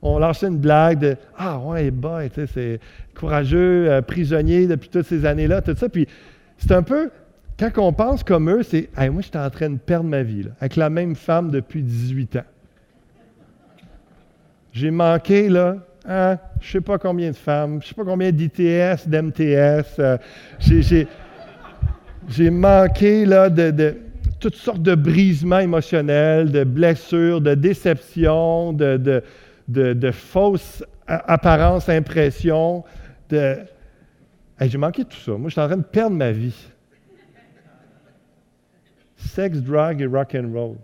[0.00, 2.78] on lance une blague de Ah, ouais, bah, c'est
[3.16, 5.88] courageux, euh, prisonnier depuis toutes ces années-là, tout ça.
[5.88, 6.06] Puis
[6.56, 7.10] c'est un peu,
[7.58, 10.46] quand on pense comme eux, c'est hey, Moi, j'étais en train de perdre ma vie
[10.60, 12.44] avec la même femme depuis 18 ans.
[14.72, 19.08] J'ai manqué, là, hein, je sais pas combien de femmes, je sais pas combien d'ITS,
[19.08, 19.98] d'MTS.
[19.98, 20.16] Euh,
[22.28, 23.96] j'ai manqué, là, de
[24.42, 29.22] toutes sortes de brisements émotionnels, de blessures, de déceptions, de,
[29.68, 32.82] de, fausses apparences, impressions.
[33.30, 35.32] j'ai manqué tout ça.
[35.32, 36.56] Moi, je suis en train de perdre ma vie.
[39.14, 40.76] Sex, drug et rock and roll.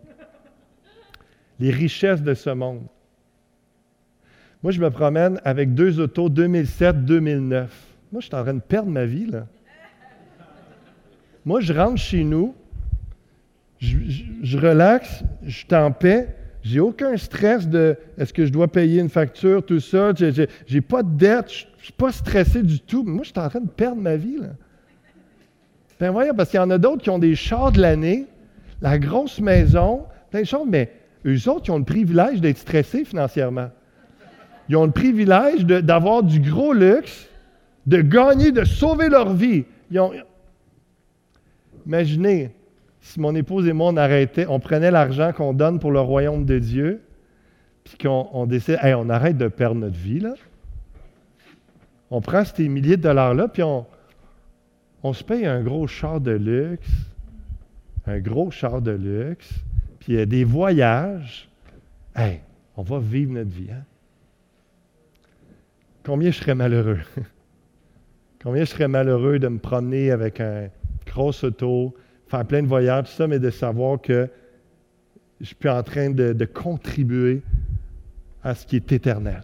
[1.58, 2.82] Les richesses de ce monde.
[4.62, 7.66] Moi, je me promène avec deux autos 2007-2009.
[8.12, 9.48] Moi, je suis en train de perdre ma vie, là.
[11.44, 12.54] Moi, je rentre chez nous,
[13.80, 19.00] je, relaxe, je suis en paix, j'ai aucun stress de est-ce que je dois payer
[19.00, 20.12] une facture, tout ça.
[20.66, 23.04] J'ai pas de dette, je suis pas stressé du tout.
[23.04, 24.38] Moi, je suis en train de perdre ma vie.
[24.38, 24.48] Là.
[26.00, 28.26] Ben voyons, parce qu'il y en a d'autres qui ont des chars de l'année,
[28.80, 30.92] la grosse maison, plein de choses, mais
[31.24, 33.70] eux autres, ils ont le privilège d'être stressés financièrement.
[34.68, 37.28] Ils ont le privilège d'avoir du gros luxe,
[37.86, 39.64] de gagner, de sauver leur vie.
[39.90, 40.12] Ils ont,
[41.86, 42.50] Imaginez
[43.08, 46.44] si mon épouse et moi, on arrêtait, on prenait l'argent qu'on donne pour le royaume
[46.44, 47.00] de Dieu,
[47.82, 50.34] puis qu'on décide, on arrête de perdre notre vie, là.
[52.10, 53.86] On prend ces milliers de dollars-là, puis on,
[55.12, 56.90] se paye un gros char de luxe,
[58.06, 59.54] un gros char de luxe,
[60.00, 61.48] puis des voyages.
[62.14, 62.40] Hey,
[62.76, 63.70] on va vivre notre vie.
[63.70, 63.84] Hein?
[66.04, 67.00] Combien je serais malheureux?
[68.42, 70.68] Combien je serais malheureux de me promener avec un,
[71.06, 71.94] grosse auto,
[72.28, 74.28] faire plein de voyages, tout ça, mais de savoir que
[75.40, 77.42] je suis en train de, contribuer
[78.42, 79.42] à ce qui est éternel.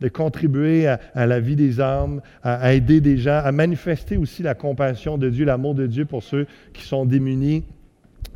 [0.00, 4.54] De contribuer à, la vie des âmes, à, aider des gens, à manifester aussi la
[4.54, 7.64] compassion de Dieu, l'amour de Dieu pour ceux qui sont démunis,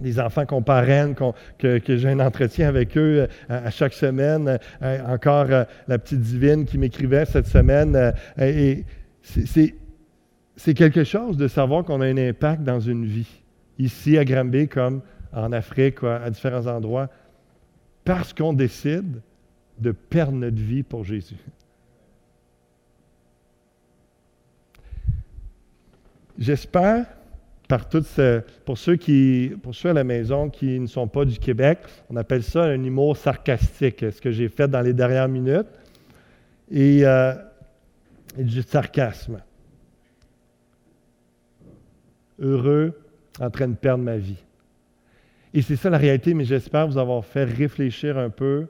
[0.00, 1.14] des enfants qu'on parraine,
[1.58, 4.58] que, j'ai un entretien avec eux euh, à, chaque semaine.
[4.82, 8.12] Euh, encore euh, la petite divine qui m'écrivait cette semaine.
[8.38, 8.84] et
[9.22, 9.74] c'est
[10.56, 13.42] c'est quelque chose de savoir qu'on a un impact dans une vie,
[13.78, 17.10] ici à Granby comme en Afrique, à différents endroits,
[18.04, 19.20] parce qu'on décide
[19.78, 21.38] de perdre notre vie pour Jésus.
[26.38, 27.06] J'espère,
[27.68, 27.88] par
[28.64, 29.52] pour ceux qui,
[29.84, 31.78] à la maison qui ne sont pas du Québec,
[32.10, 35.66] on appelle ça un humour sarcastique, ce que j'ai fait dans les dernières minutes,
[36.70, 37.34] et, euh,
[38.38, 39.40] et du sarcasme
[42.38, 42.92] heureux,
[43.40, 44.42] en train de perdre ma vie.
[45.52, 48.66] Et c'est ça la réalité, mais j'espère vous avoir fait réfléchir un peu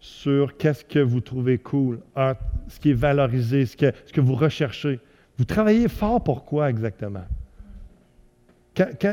[0.00, 2.00] sur qu'est-ce que vous trouvez cool,
[2.68, 5.00] ce qui est valorisé, ce que, vous recherchez.
[5.38, 7.24] Vous travaillez fort pour quoi exactement?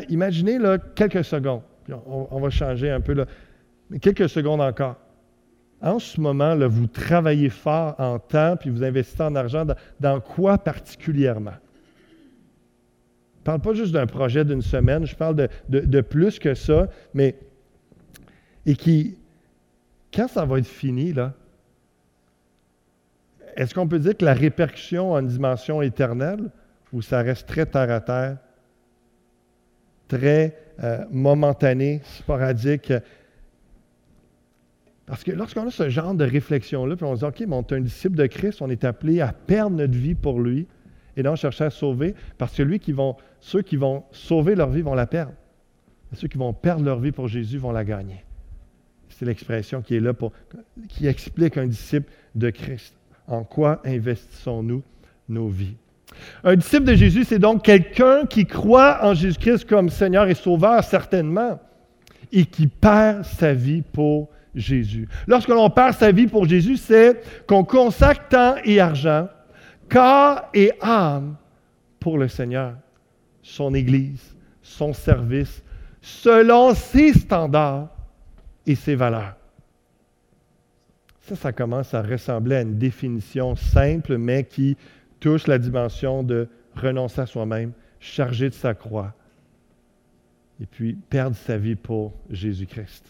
[0.09, 1.61] imaginez là, quelques secondes,
[2.07, 3.25] on, va changer un peu, là,
[4.01, 4.97] quelques secondes encore.
[5.81, 9.65] En ce moment, vous travaillez fort en temps, puis vous investissez en argent
[9.99, 11.53] dans quoi particulièrement?
[13.41, 16.87] Je ne parle pas juste d'un projet d'une semaine, je parle de, plus que ça,
[17.15, 17.35] mais
[18.67, 19.17] et qui,
[20.13, 21.33] quand ça va être fini, là,
[23.55, 26.51] est-ce qu'on peut dire que la répercussion a une dimension éternelle
[26.93, 28.37] ou ça reste très terre à terre,
[30.07, 32.93] très euh, momentané, sporadique?
[35.07, 37.61] Parce que lorsqu'on a ce genre de réflexion-là, puis on se dit, OK, mais on
[37.61, 40.67] est un disciple de Christ, on est appelé à perdre notre vie pour lui,
[41.17, 44.81] et non chercher à sauver, parce que qui vont, ceux qui vont sauver leur vie
[44.81, 45.33] vont la perdre.
[46.11, 48.23] Et ceux qui vont perdre leur vie pour Jésus vont la gagner.
[49.09, 50.31] C'est l'expression qui est là pour,
[50.89, 52.95] qui explique un disciple de Christ.
[53.27, 54.83] En quoi investissons-nous
[55.29, 55.75] nos vies?
[56.43, 60.83] Un disciple de Jésus, c'est donc quelqu'un qui croit en Jésus-Christ comme Seigneur et Sauveur,
[60.83, 61.59] certainement,
[62.31, 65.07] et qui perd sa vie pour Jésus.
[65.27, 69.27] Lorsque l'on perd sa vie pour Jésus, c'est qu'on consacre temps et argent
[69.91, 71.35] corps et âme
[71.99, 72.75] pour le Seigneur,
[73.43, 75.61] son Église, son service,
[76.01, 77.89] selon ses standards
[78.65, 79.35] et ses valeurs.
[81.21, 84.77] Ça, ça commence à ressembler à une définition simple, mais qui
[85.19, 89.13] touche la dimension de renoncer à soi-même, charger de sa croix,
[90.59, 93.05] et puis perdre sa vie pour Jésus-Christ.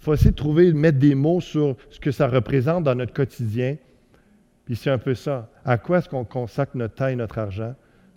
[0.00, 2.94] Il faut essayer de trouver, de mettre des mots sur ce que ça représente dans
[2.94, 3.76] notre quotidien,
[4.64, 5.48] puis c'est un peu ça.
[5.64, 7.74] À quoi est-ce qu'on consacre notre temps et notre argent,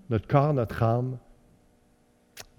[0.10, 1.18] notre corps, notre âme,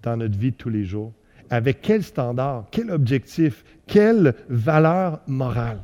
[0.03, 1.11] dans notre vie de tous les jours?
[1.49, 5.81] Avec quel standard, quel objectif, quelle valeur morale?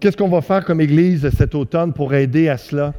[0.00, 2.92] Qu'est-ce qu'on va faire comme Église cet automne pour aider à cela?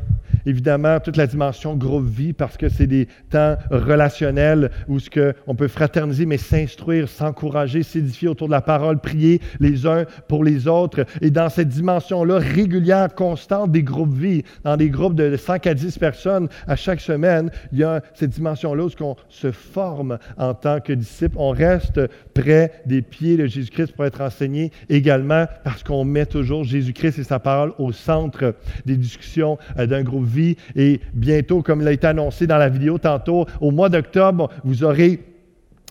[0.47, 5.35] Évidemment toute la dimension groupe vie parce que c'est des temps relationnels où ce que
[5.45, 10.43] on peut fraterniser, mais s'instruire, s'encourager, s'édifier autour de la parole, prier les uns pour
[10.43, 11.05] les autres.
[11.21, 15.73] Et dans cette dimension-là régulière, constante des groupes vie, dans des groupes de 5 à
[15.73, 20.53] 10 personnes à chaque semaine, il y a cette dimension-là où on se forme en
[20.53, 21.35] tant que disciple.
[21.37, 21.99] On reste
[22.33, 27.23] près des pieds de Jésus-Christ pour être enseigné également parce qu'on met toujours Jésus-Christ et
[27.23, 30.36] sa parole au centre des discussions euh, d'un groupe vie.
[30.75, 34.83] Et bientôt, comme il a été annoncé dans la vidéo tantôt, au mois d'octobre, vous
[34.83, 35.19] aurez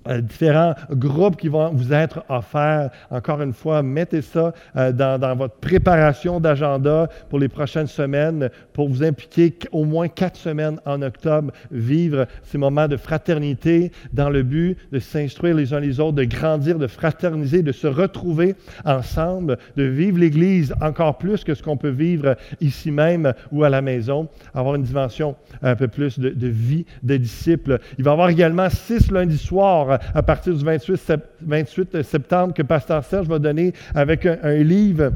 [0.08, 2.90] euh, différents groupes qui vont vous être offerts.
[3.10, 8.88] Encore une fois, mettez ça euh, dans, votre préparation d'agenda pour les prochaines semaines, pour
[8.88, 14.42] vous impliquer au moins quatre semaines en octobre, vivre ces moments de fraternité dans le
[14.42, 18.54] but de s'instruire les uns les autres, de grandir, de fraterniser, de se retrouver
[18.84, 23.68] ensemble, de vivre l'Église encore plus que ce qu'on peut vivre ici même ou à
[23.68, 27.78] la maison, avoir une dimension un peu plus de, de vie de disciples.
[27.98, 33.04] Il va y avoir également six lundis soirs à partir du 28, septembre que Pasteur
[33.04, 35.12] Serge va donner avec un, livre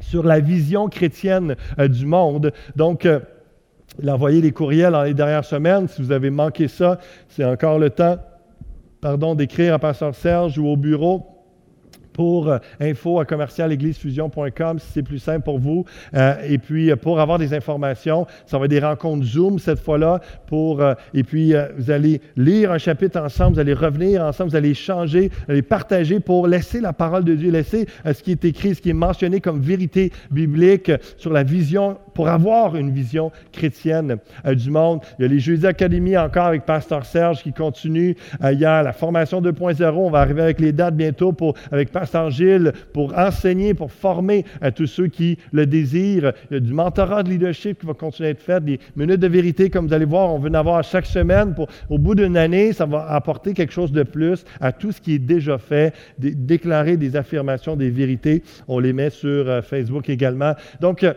[0.00, 2.52] sur la vision chrétienne euh, du monde.
[2.76, 3.20] Donc, euh,
[4.02, 5.88] il a envoyé les courriels dans les dernières semaines.
[5.88, 6.98] Si vous avez manqué ça,
[7.28, 8.18] c'est encore le temps,
[9.00, 11.33] pardon, d'écrire à Pasteur Serge ou au bureau
[12.14, 15.84] pour euh, info à commercialéglisefusion.com si c'est plus simple pour vous.
[16.14, 19.80] Euh, et puis, euh, pour avoir des informations, ça va être des rencontres Zoom cette
[19.80, 20.20] fois-là.
[20.46, 24.70] Pour, et puis, vous allez lire un chapitre ensemble, vous allez revenir ensemble, vous allez
[24.70, 28.74] échanger, vous allez partager pour laisser la parole de Dieu, laisser ce qui est écrit,
[28.74, 34.16] ce qui est mentionné comme vérité biblique sur la vision, pour avoir une vision chrétienne
[34.46, 35.00] du monde.
[35.18, 38.16] Il y a les Jeudis Académie encore avec Pasteur Serge qui continue.
[38.42, 41.90] il y a la formation 2.0, on va arriver avec les dates bientôt pour, avec
[41.90, 46.32] Pasteur Gilles pour enseigner, pour former à tous ceux qui le désirent.
[46.50, 49.20] Il y a du mentorat de leadership qui va continuer à être fait, des minutes
[49.20, 51.54] de vérité, comme vous allez voir, on veut en avoir chaque semaine.
[51.88, 55.14] Au bout d'une année, ça va apporter quelque chose de plus à tout ce qui
[55.14, 58.42] est déjà fait, déclarer des affirmations, des vérités.
[58.68, 60.54] On les met sur euh, Facebook également.
[60.80, 61.14] Donc, euh,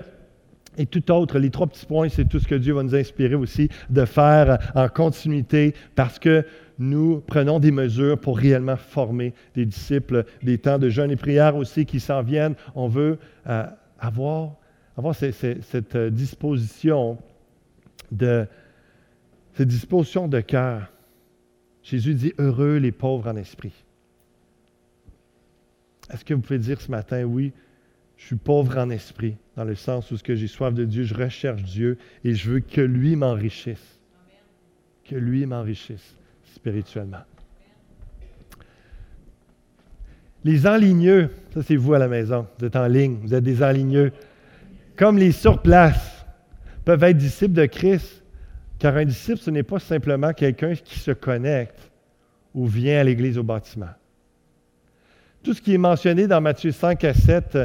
[0.78, 3.36] et tout autre, les trois petits points, c'est tout ce que Dieu va nous inspirer
[3.36, 6.46] aussi de faire en continuité parce que
[6.80, 11.56] nous prenons des mesures pour réellement former des disciples, des temps de jeûne et prière
[11.56, 12.56] aussi qui s'en viennent.
[12.76, 13.18] On veut
[13.48, 13.66] euh,
[14.00, 14.52] avoir,
[15.14, 17.18] cette euh, disposition
[18.12, 18.46] de
[19.56, 20.92] cette disposition de cœur.
[21.82, 23.74] Jésus dit heureux les pauvres en esprit.
[26.12, 27.54] Est-ce que vous pouvez dire ce matin, oui,
[28.18, 31.04] je suis pauvre en esprit, dans le sens où ce que j'ai soif de Dieu,
[31.04, 34.00] je recherche Dieu et je veux que lui m'enrichisse.
[35.06, 36.16] Que lui m'enrichisse
[36.54, 37.24] spirituellement.
[40.44, 43.64] Les enligneux, ça c'est vous à la maison, vous êtes en ligne, vous êtes des
[43.64, 44.12] enligneux,
[44.96, 46.26] comme les surplaces,
[46.86, 48.24] peuvent être disciples de Christ,
[48.80, 51.92] car un disciple, ce n'est pas simplement quelqu'un qui se connecte
[52.54, 53.90] ou vient à l'église au bâtiment.
[55.44, 57.58] Tout ce qui est mentionné dans Matthieu 5 à 7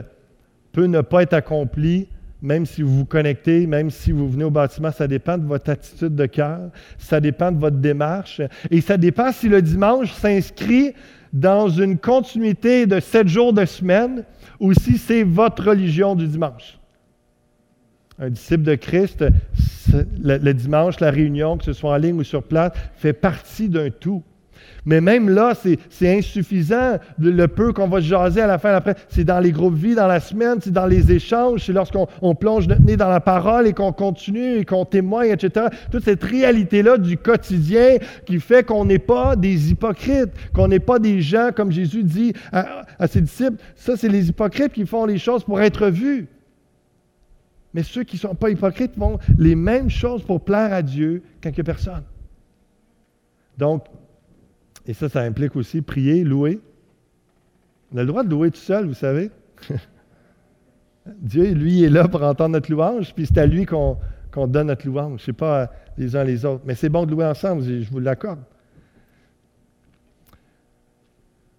[0.73, 2.09] peut ne pas être accompli
[2.43, 5.71] même si vous vous connectez, même si vous venez au bâtiment, ça dépend de votre
[5.71, 10.93] attitude de cœur, ça dépend de votre démarche, et ça dépend si le dimanche s'inscrit
[11.33, 14.25] dans une continuité de sept jours de semaine
[14.61, 16.79] ou si c'est votre religion du dimanche.
[18.19, 19.25] Un disciple de Christ,
[20.23, 23.91] le, dimanche, la réunion, que ce soit en ligne ou sur place, fait partie d'un
[23.91, 24.23] tout.
[24.85, 25.79] Mais même là, c'est
[26.19, 28.97] insuffisant, le, peu qu'on va jaser à la fin après.
[29.09, 32.67] C'est dans les groupes vie, dans la semaine, c'est dans les échanges, c'est lorsqu'on plonge
[32.67, 35.67] notre nez dans la parole et qu'on continue et qu'on témoigne, etc.
[35.91, 40.99] Toute cette réalité-là du quotidien qui fait qu'on n'est pas des hypocrites, qu'on n'est pas
[40.99, 45.05] des gens, comme Jésus dit à, à ses disciples, ça, c'est les hypocrites qui font
[45.05, 46.27] les choses pour être vus.
[47.75, 51.23] Mais ceux qui ne sont pas hypocrites font les mêmes choses pour plaire à Dieu
[51.41, 52.03] qu'à personne.
[53.57, 53.85] Donc,
[54.87, 56.61] et ça, ça implique aussi prier, louer.
[57.93, 59.31] On a le droit de louer tout seul, vous savez.
[61.21, 63.99] Dieu, lui, est là pour entendre notre louange, puis c'est à lui qu'on
[64.35, 65.19] donne notre louange.
[65.19, 66.63] Je ne sais pas les uns les autres.
[66.65, 68.41] Mais c'est bon de louer ensemble, je vous l'accorde.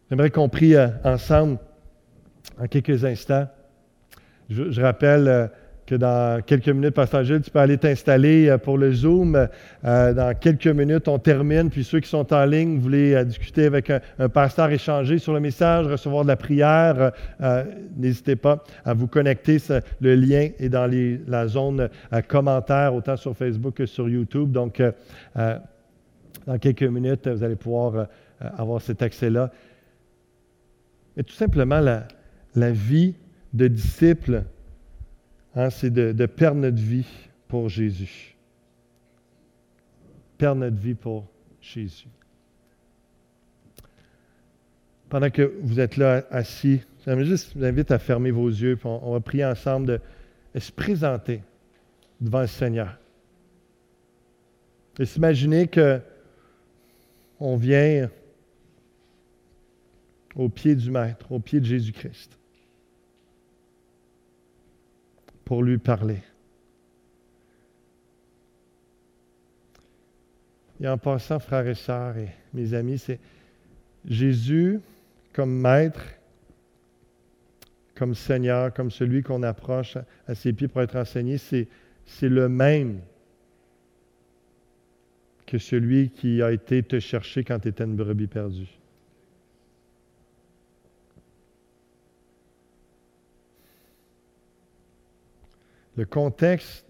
[0.09, 1.57] J'aimerais qu'on prie euh, ensemble
[2.59, 3.47] en quelques instants.
[4.49, 5.47] Je, rappelle euh,
[5.85, 9.47] que dans quelques minutes, Pasteur Gilles, tu peux aller t'installer euh, pour le Zoom.
[9.85, 11.69] Euh, dans quelques minutes, on termine.
[11.69, 15.33] Puis ceux qui sont en ligne, vous voulez euh, discuter avec un, pasteur, échanger sur
[15.33, 17.11] le message, recevoir de la prière,
[17.97, 19.57] n'hésitez pas à vous connecter.
[19.99, 20.89] Le lien est dans
[21.27, 21.89] la zone
[22.27, 24.51] commentaires, autant sur Facebook que sur YouTube.
[24.51, 24.81] Donc,
[25.35, 28.07] dans quelques minutes, vous allez pouvoir
[28.39, 29.51] avoir cet accès-là.
[31.17, 32.07] Mais tout simplement, la,
[32.55, 33.15] la vie
[33.53, 34.43] de disciple
[35.55, 37.07] Hein, c'est de, perdre notre vie
[37.47, 38.35] pour Jésus.
[40.37, 41.27] Perdre notre vie pour
[41.61, 42.07] Jésus.
[45.09, 49.11] Pendant que vous êtes là assis, juste vous invite à fermer vos yeux, puis on,
[49.11, 50.01] va prier ensemble de,
[50.55, 51.41] de se présenter
[52.19, 52.97] devant le Seigneur.
[54.97, 55.99] Et s'imaginer que
[57.39, 58.09] on vient
[60.35, 62.37] au pied du Maître, au pied de Jésus-Christ,
[65.61, 66.19] lui parler.
[70.81, 73.19] Et en passant, frères et sœurs et mes amis, c'est
[74.05, 74.79] Jésus
[75.31, 76.03] comme Maître,
[77.95, 79.97] comme Seigneur, comme celui qu'on approche
[80.27, 81.67] à ses pieds pour être enseigné, c'est,
[82.05, 82.99] c'est le même
[85.45, 88.67] que celui qui a été te chercher quand tu étais une brebis perdue.
[95.95, 96.85] Le contexte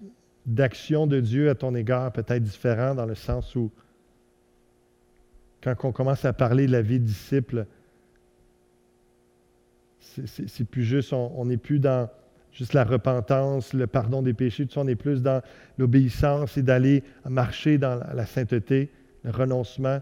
[0.46, 3.72] d'action de Dieu à ton égard peut être différent dans le sens où,
[5.62, 7.66] quand on commence à parler de la vie de disciple,
[10.00, 12.10] c'est plus juste, on n'est plus dans
[12.52, 15.42] juste la repentance, le pardon des péchés, tout ça, on est plus dans
[15.78, 18.92] l'obéissance et d'aller marcher dans la sainteté,
[19.24, 20.02] le renoncement.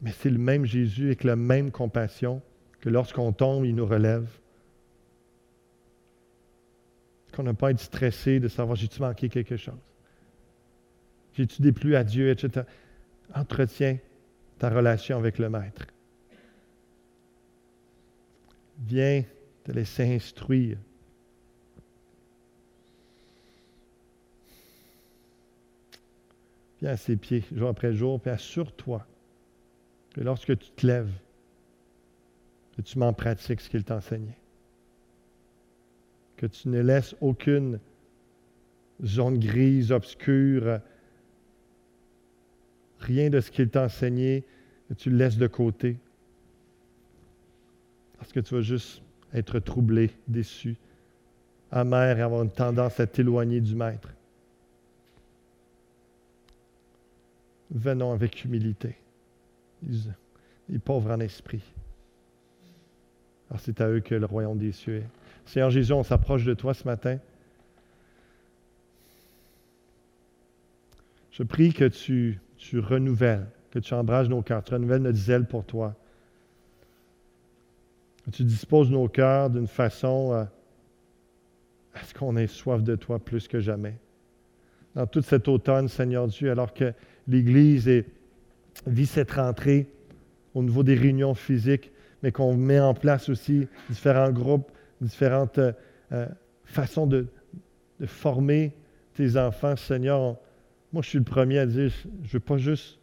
[0.00, 2.40] Mais c'est le même Jésus avec la même compassion
[2.80, 4.26] que lorsqu'on tombe, il nous relève
[7.34, 9.78] qu'on n'a pas à être stressé de savoir j'ai-tu manqué quelque chose?
[11.34, 12.66] J'ai-tu déplu à Dieu, etc.
[13.34, 13.98] Entretiens
[14.58, 15.86] ta relation avec le Maître.
[18.78, 19.24] Viens
[19.64, 20.76] te laisser instruire.
[26.80, 29.06] Viens à ses pieds jour après jour, puis assure-toi
[30.14, 31.12] que lorsque tu te lèves,
[32.76, 34.34] que tu m'en pratiques ce qu'il t'a enseigné
[36.42, 37.78] que tu ne laisses aucune
[39.04, 40.80] zone grise, obscure,
[42.98, 44.44] rien de ce qu'il t'a enseigné,
[44.88, 45.98] que tu le laisses de côté.
[48.18, 50.76] Parce que tu vas juste être troublé, déçu,
[51.70, 54.12] amer avoir une tendance à t'éloigner du Maître.
[57.70, 58.96] Venons avec humilité,
[60.68, 61.62] les pauvres en esprit.
[63.48, 65.21] Alors c'est à eux que le royaume des cieux est.
[65.46, 67.18] Seigneur Jésus, on s'approche de toi ce matin.
[71.30, 72.40] Je prie que tu,
[72.74, 75.94] renouvelles, que tu embrases nos cœurs, tu renouvelles notre zèle pour toi.
[78.24, 80.44] Que tu disposes nos cœurs d'une façon euh,
[81.94, 83.98] à ce qu'on ait soif de toi plus que jamais.
[84.94, 86.92] Dans toute cet automne, Seigneur Dieu, alors que
[87.26, 87.90] l'Église
[88.86, 89.88] vit cette rentrée
[90.54, 91.90] au niveau des réunions physiques,
[92.22, 94.70] mais qu'on met en place aussi différents groupes
[95.02, 95.72] différentes euh,
[96.12, 96.26] euh,
[96.64, 97.26] façons de,
[98.06, 98.72] former
[99.14, 100.36] tes enfants, Seigneur.
[100.92, 102.98] Moi, je suis le premier à dire, je ne veux pas juste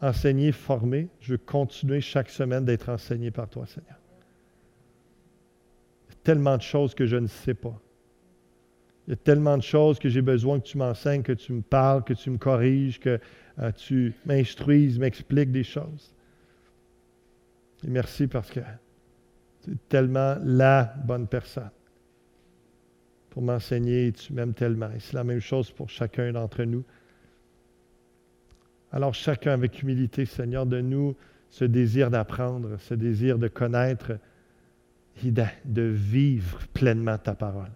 [0.00, 3.96] enseigner, former, je veux continuer chaque semaine d'être enseigné par toi, Seigneur.
[6.08, 7.80] Il y a tellement de choses que je ne sais pas.
[9.06, 11.62] Il y a tellement de choses que j'ai besoin que tu m'enseignes, que tu me
[11.62, 13.18] parles, que tu me corriges, que
[13.58, 16.14] euh, tu m'instruises, m'expliques des choses.
[17.86, 18.60] Et merci parce que
[19.60, 21.70] c'est tellement la bonne personne
[23.30, 24.90] pour m'enseigner et tu m'aimes tellement.
[24.90, 26.84] Et c'est la même chose pour chacun d'entre nous.
[28.90, 31.14] Alors chacun avec humilité, Seigneur, de nous
[31.50, 34.18] ce désir d'apprendre, ce désir de connaître
[35.24, 37.70] et de, de vivre pleinement ta parole.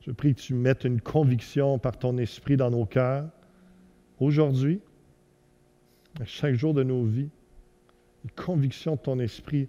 [0.00, 3.28] Je prie que tu mettes une conviction par ton esprit dans nos cœurs,
[4.18, 4.80] aujourd'hui,
[6.20, 7.30] à chaque jour de nos vies,
[8.24, 9.68] une conviction de ton esprit,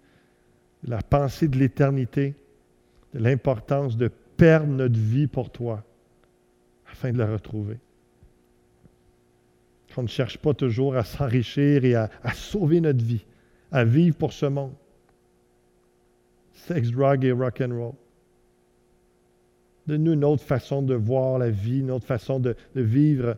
[0.84, 2.36] la pensée de l'éternité,
[3.14, 5.84] de l'importance de perdre notre vie pour toi
[6.92, 7.78] afin de la retrouver.
[9.94, 13.26] Qu'on ne cherche pas toujours à s'enrichir et à, sauver notre vie,
[13.72, 14.74] à vivre pour ce monde.
[16.54, 17.94] Sex, drug et rock and roll.
[19.88, 23.36] Donne-nous une autre façon de voir la vie, une autre façon de, de vivre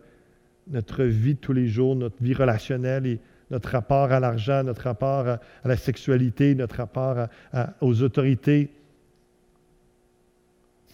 [0.68, 3.20] notre vie de tous les jours, notre vie relationnelle
[3.54, 7.28] notre rapport à l'argent, notre rapport à, la sexualité, notre rapport
[7.82, 8.72] aux autorités,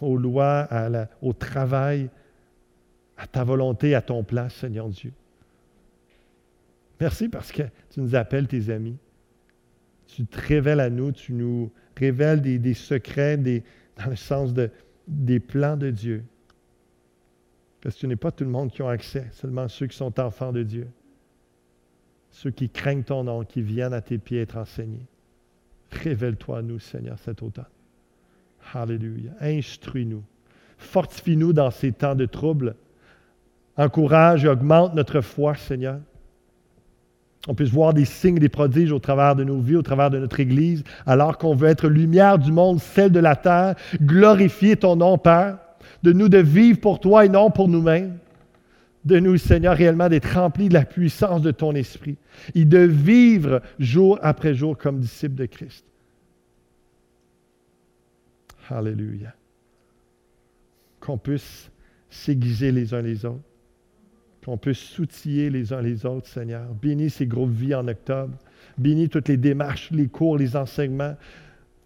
[0.01, 0.67] aux lois,
[1.21, 2.09] au travail,
[3.15, 5.13] à ta volonté, à ton plan, Seigneur Dieu.
[6.99, 8.97] Merci parce que tu nous appelles tes amis.
[10.07, 14.69] Tu te révèles à nous, tu nous révèles des, secrets dans le sens de,
[15.07, 16.25] des plans de Dieu.
[17.79, 20.19] Parce que ce n'est pas tout le monde qui a accès, seulement ceux qui sont
[20.19, 20.89] enfants de Dieu
[22.31, 25.05] ceux qui craignent ton nom, qui viennent à tes pieds être enseignés.
[25.91, 27.65] Révèle-toi à nous, Seigneur, cet automne.
[28.73, 29.31] Alléluia.
[29.41, 30.23] Instruis-nous.
[30.77, 32.75] Fortifie-nous dans ces temps de trouble.
[33.77, 35.99] Encourage et augmente notre foi, Seigneur.
[37.47, 40.19] On puisse voir des signes, des prodiges au travers de nos vies, au travers de
[40.19, 44.97] notre Église, alors qu'on veut être lumière du monde, celle de la terre, glorifier ton
[44.97, 45.57] nom, Père,
[46.03, 48.17] de nous de vivre pour toi et non pour nous-mêmes.
[49.05, 52.17] De nous, Seigneur, réellement d'être remplis de la puissance de ton esprit
[52.53, 55.85] et de vivre jour après jour comme disciples de Christ.
[58.69, 59.33] Alléluia.
[60.99, 61.71] Qu'on puisse
[62.09, 63.49] s'aiguiser les uns les autres
[64.45, 66.73] qu'on peut s'outiller les uns les autres, Seigneur.
[66.81, 68.35] Bénis ces groupes vie en octobre.
[68.77, 71.15] Bénis toutes les démarches, les cours, les enseignements.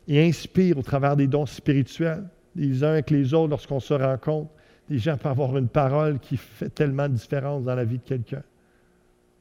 [0.08, 2.24] Et inspire au travers des dons spirituels,
[2.56, 4.50] les uns avec les autres lorsqu'on se rencontre.
[4.90, 8.04] Les gens peuvent avoir une parole qui fait tellement de différence dans la vie de
[8.04, 8.44] quelqu'un.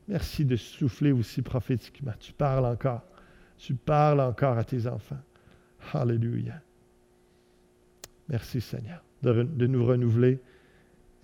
[0.09, 2.13] Merci de souffler aussi prophétiquement.
[2.19, 3.03] Tu parles encore.
[3.59, 5.21] Tu parles encore à tes enfants.
[5.93, 6.55] Alléluia.
[8.29, 10.41] Merci Seigneur de, de nous renouveler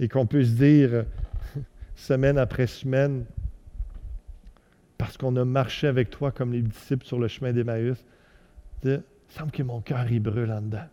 [0.00, 1.04] et qu'on puisse dire
[1.96, 3.24] semaine après semaine,
[4.96, 8.04] parce qu'on a marché avec toi comme les disciples sur le chemin d'Emmaüs,
[8.84, 10.86] il semble que mon cœur y brûle en dedans.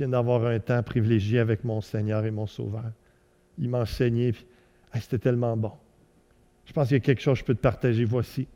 [0.00, 2.90] Je viens d'avoir un temps privilégié avec mon Seigneur et mon Sauveur.
[3.58, 4.34] Il m'a enseigné,
[4.94, 5.72] c'était tellement bon.
[6.64, 8.06] Je pense qu'il y a quelque chose que je peux te partager.
[8.06, 8.48] Voici.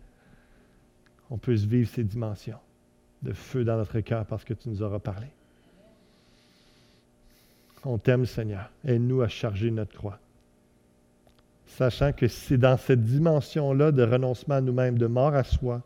[1.29, 2.57] On peut se vivre ces dimensions
[3.21, 5.27] de feu dans notre cœur parce que tu nous auras parlé.
[7.85, 8.71] On t'aime, Seigneur.
[8.83, 10.19] Aide-nous à charger notre croix
[11.67, 15.83] sachant que c'est dans cette dimension-là de renoncement à nous-mêmes, de mort à soi,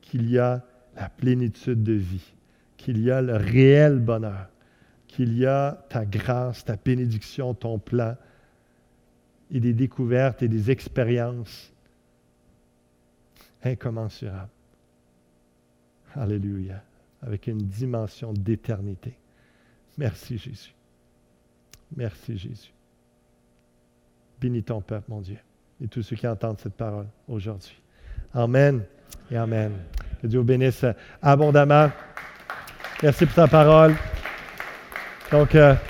[0.00, 0.62] qu'il y a
[0.96, 2.32] la plénitude de vie,
[2.78, 4.48] qu'il y a le réel bonheur,
[5.12, 8.16] qu'il y a ta grâce, ta bénédiction, ton plan,
[9.50, 11.70] et des découvertes et des expériences
[13.62, 14.48] incommensurables.
[16.14, 16.82] Alléluia,
[17.20, 19.14] avec une dimension d'éternité.
[19.98, 20.74] Merci Jésus.
[21.94, 22.72] Merci Jésus.
[24.40, 25.38] Bénis ton peuple, mon Dieu,
[25.82, 27.78] et tous ceux qui entendent cette parole aujourd'hui.
[28.32, 28.82] Amen
[29.30, 29.72] et Amen.
[30.22, 30.86] Que Dieu vous bénisse
[31.20, 31.90] abondamment.
[33.02, 33.94] Merci pour ta parole.
[35.32, 35.80] Qual que é?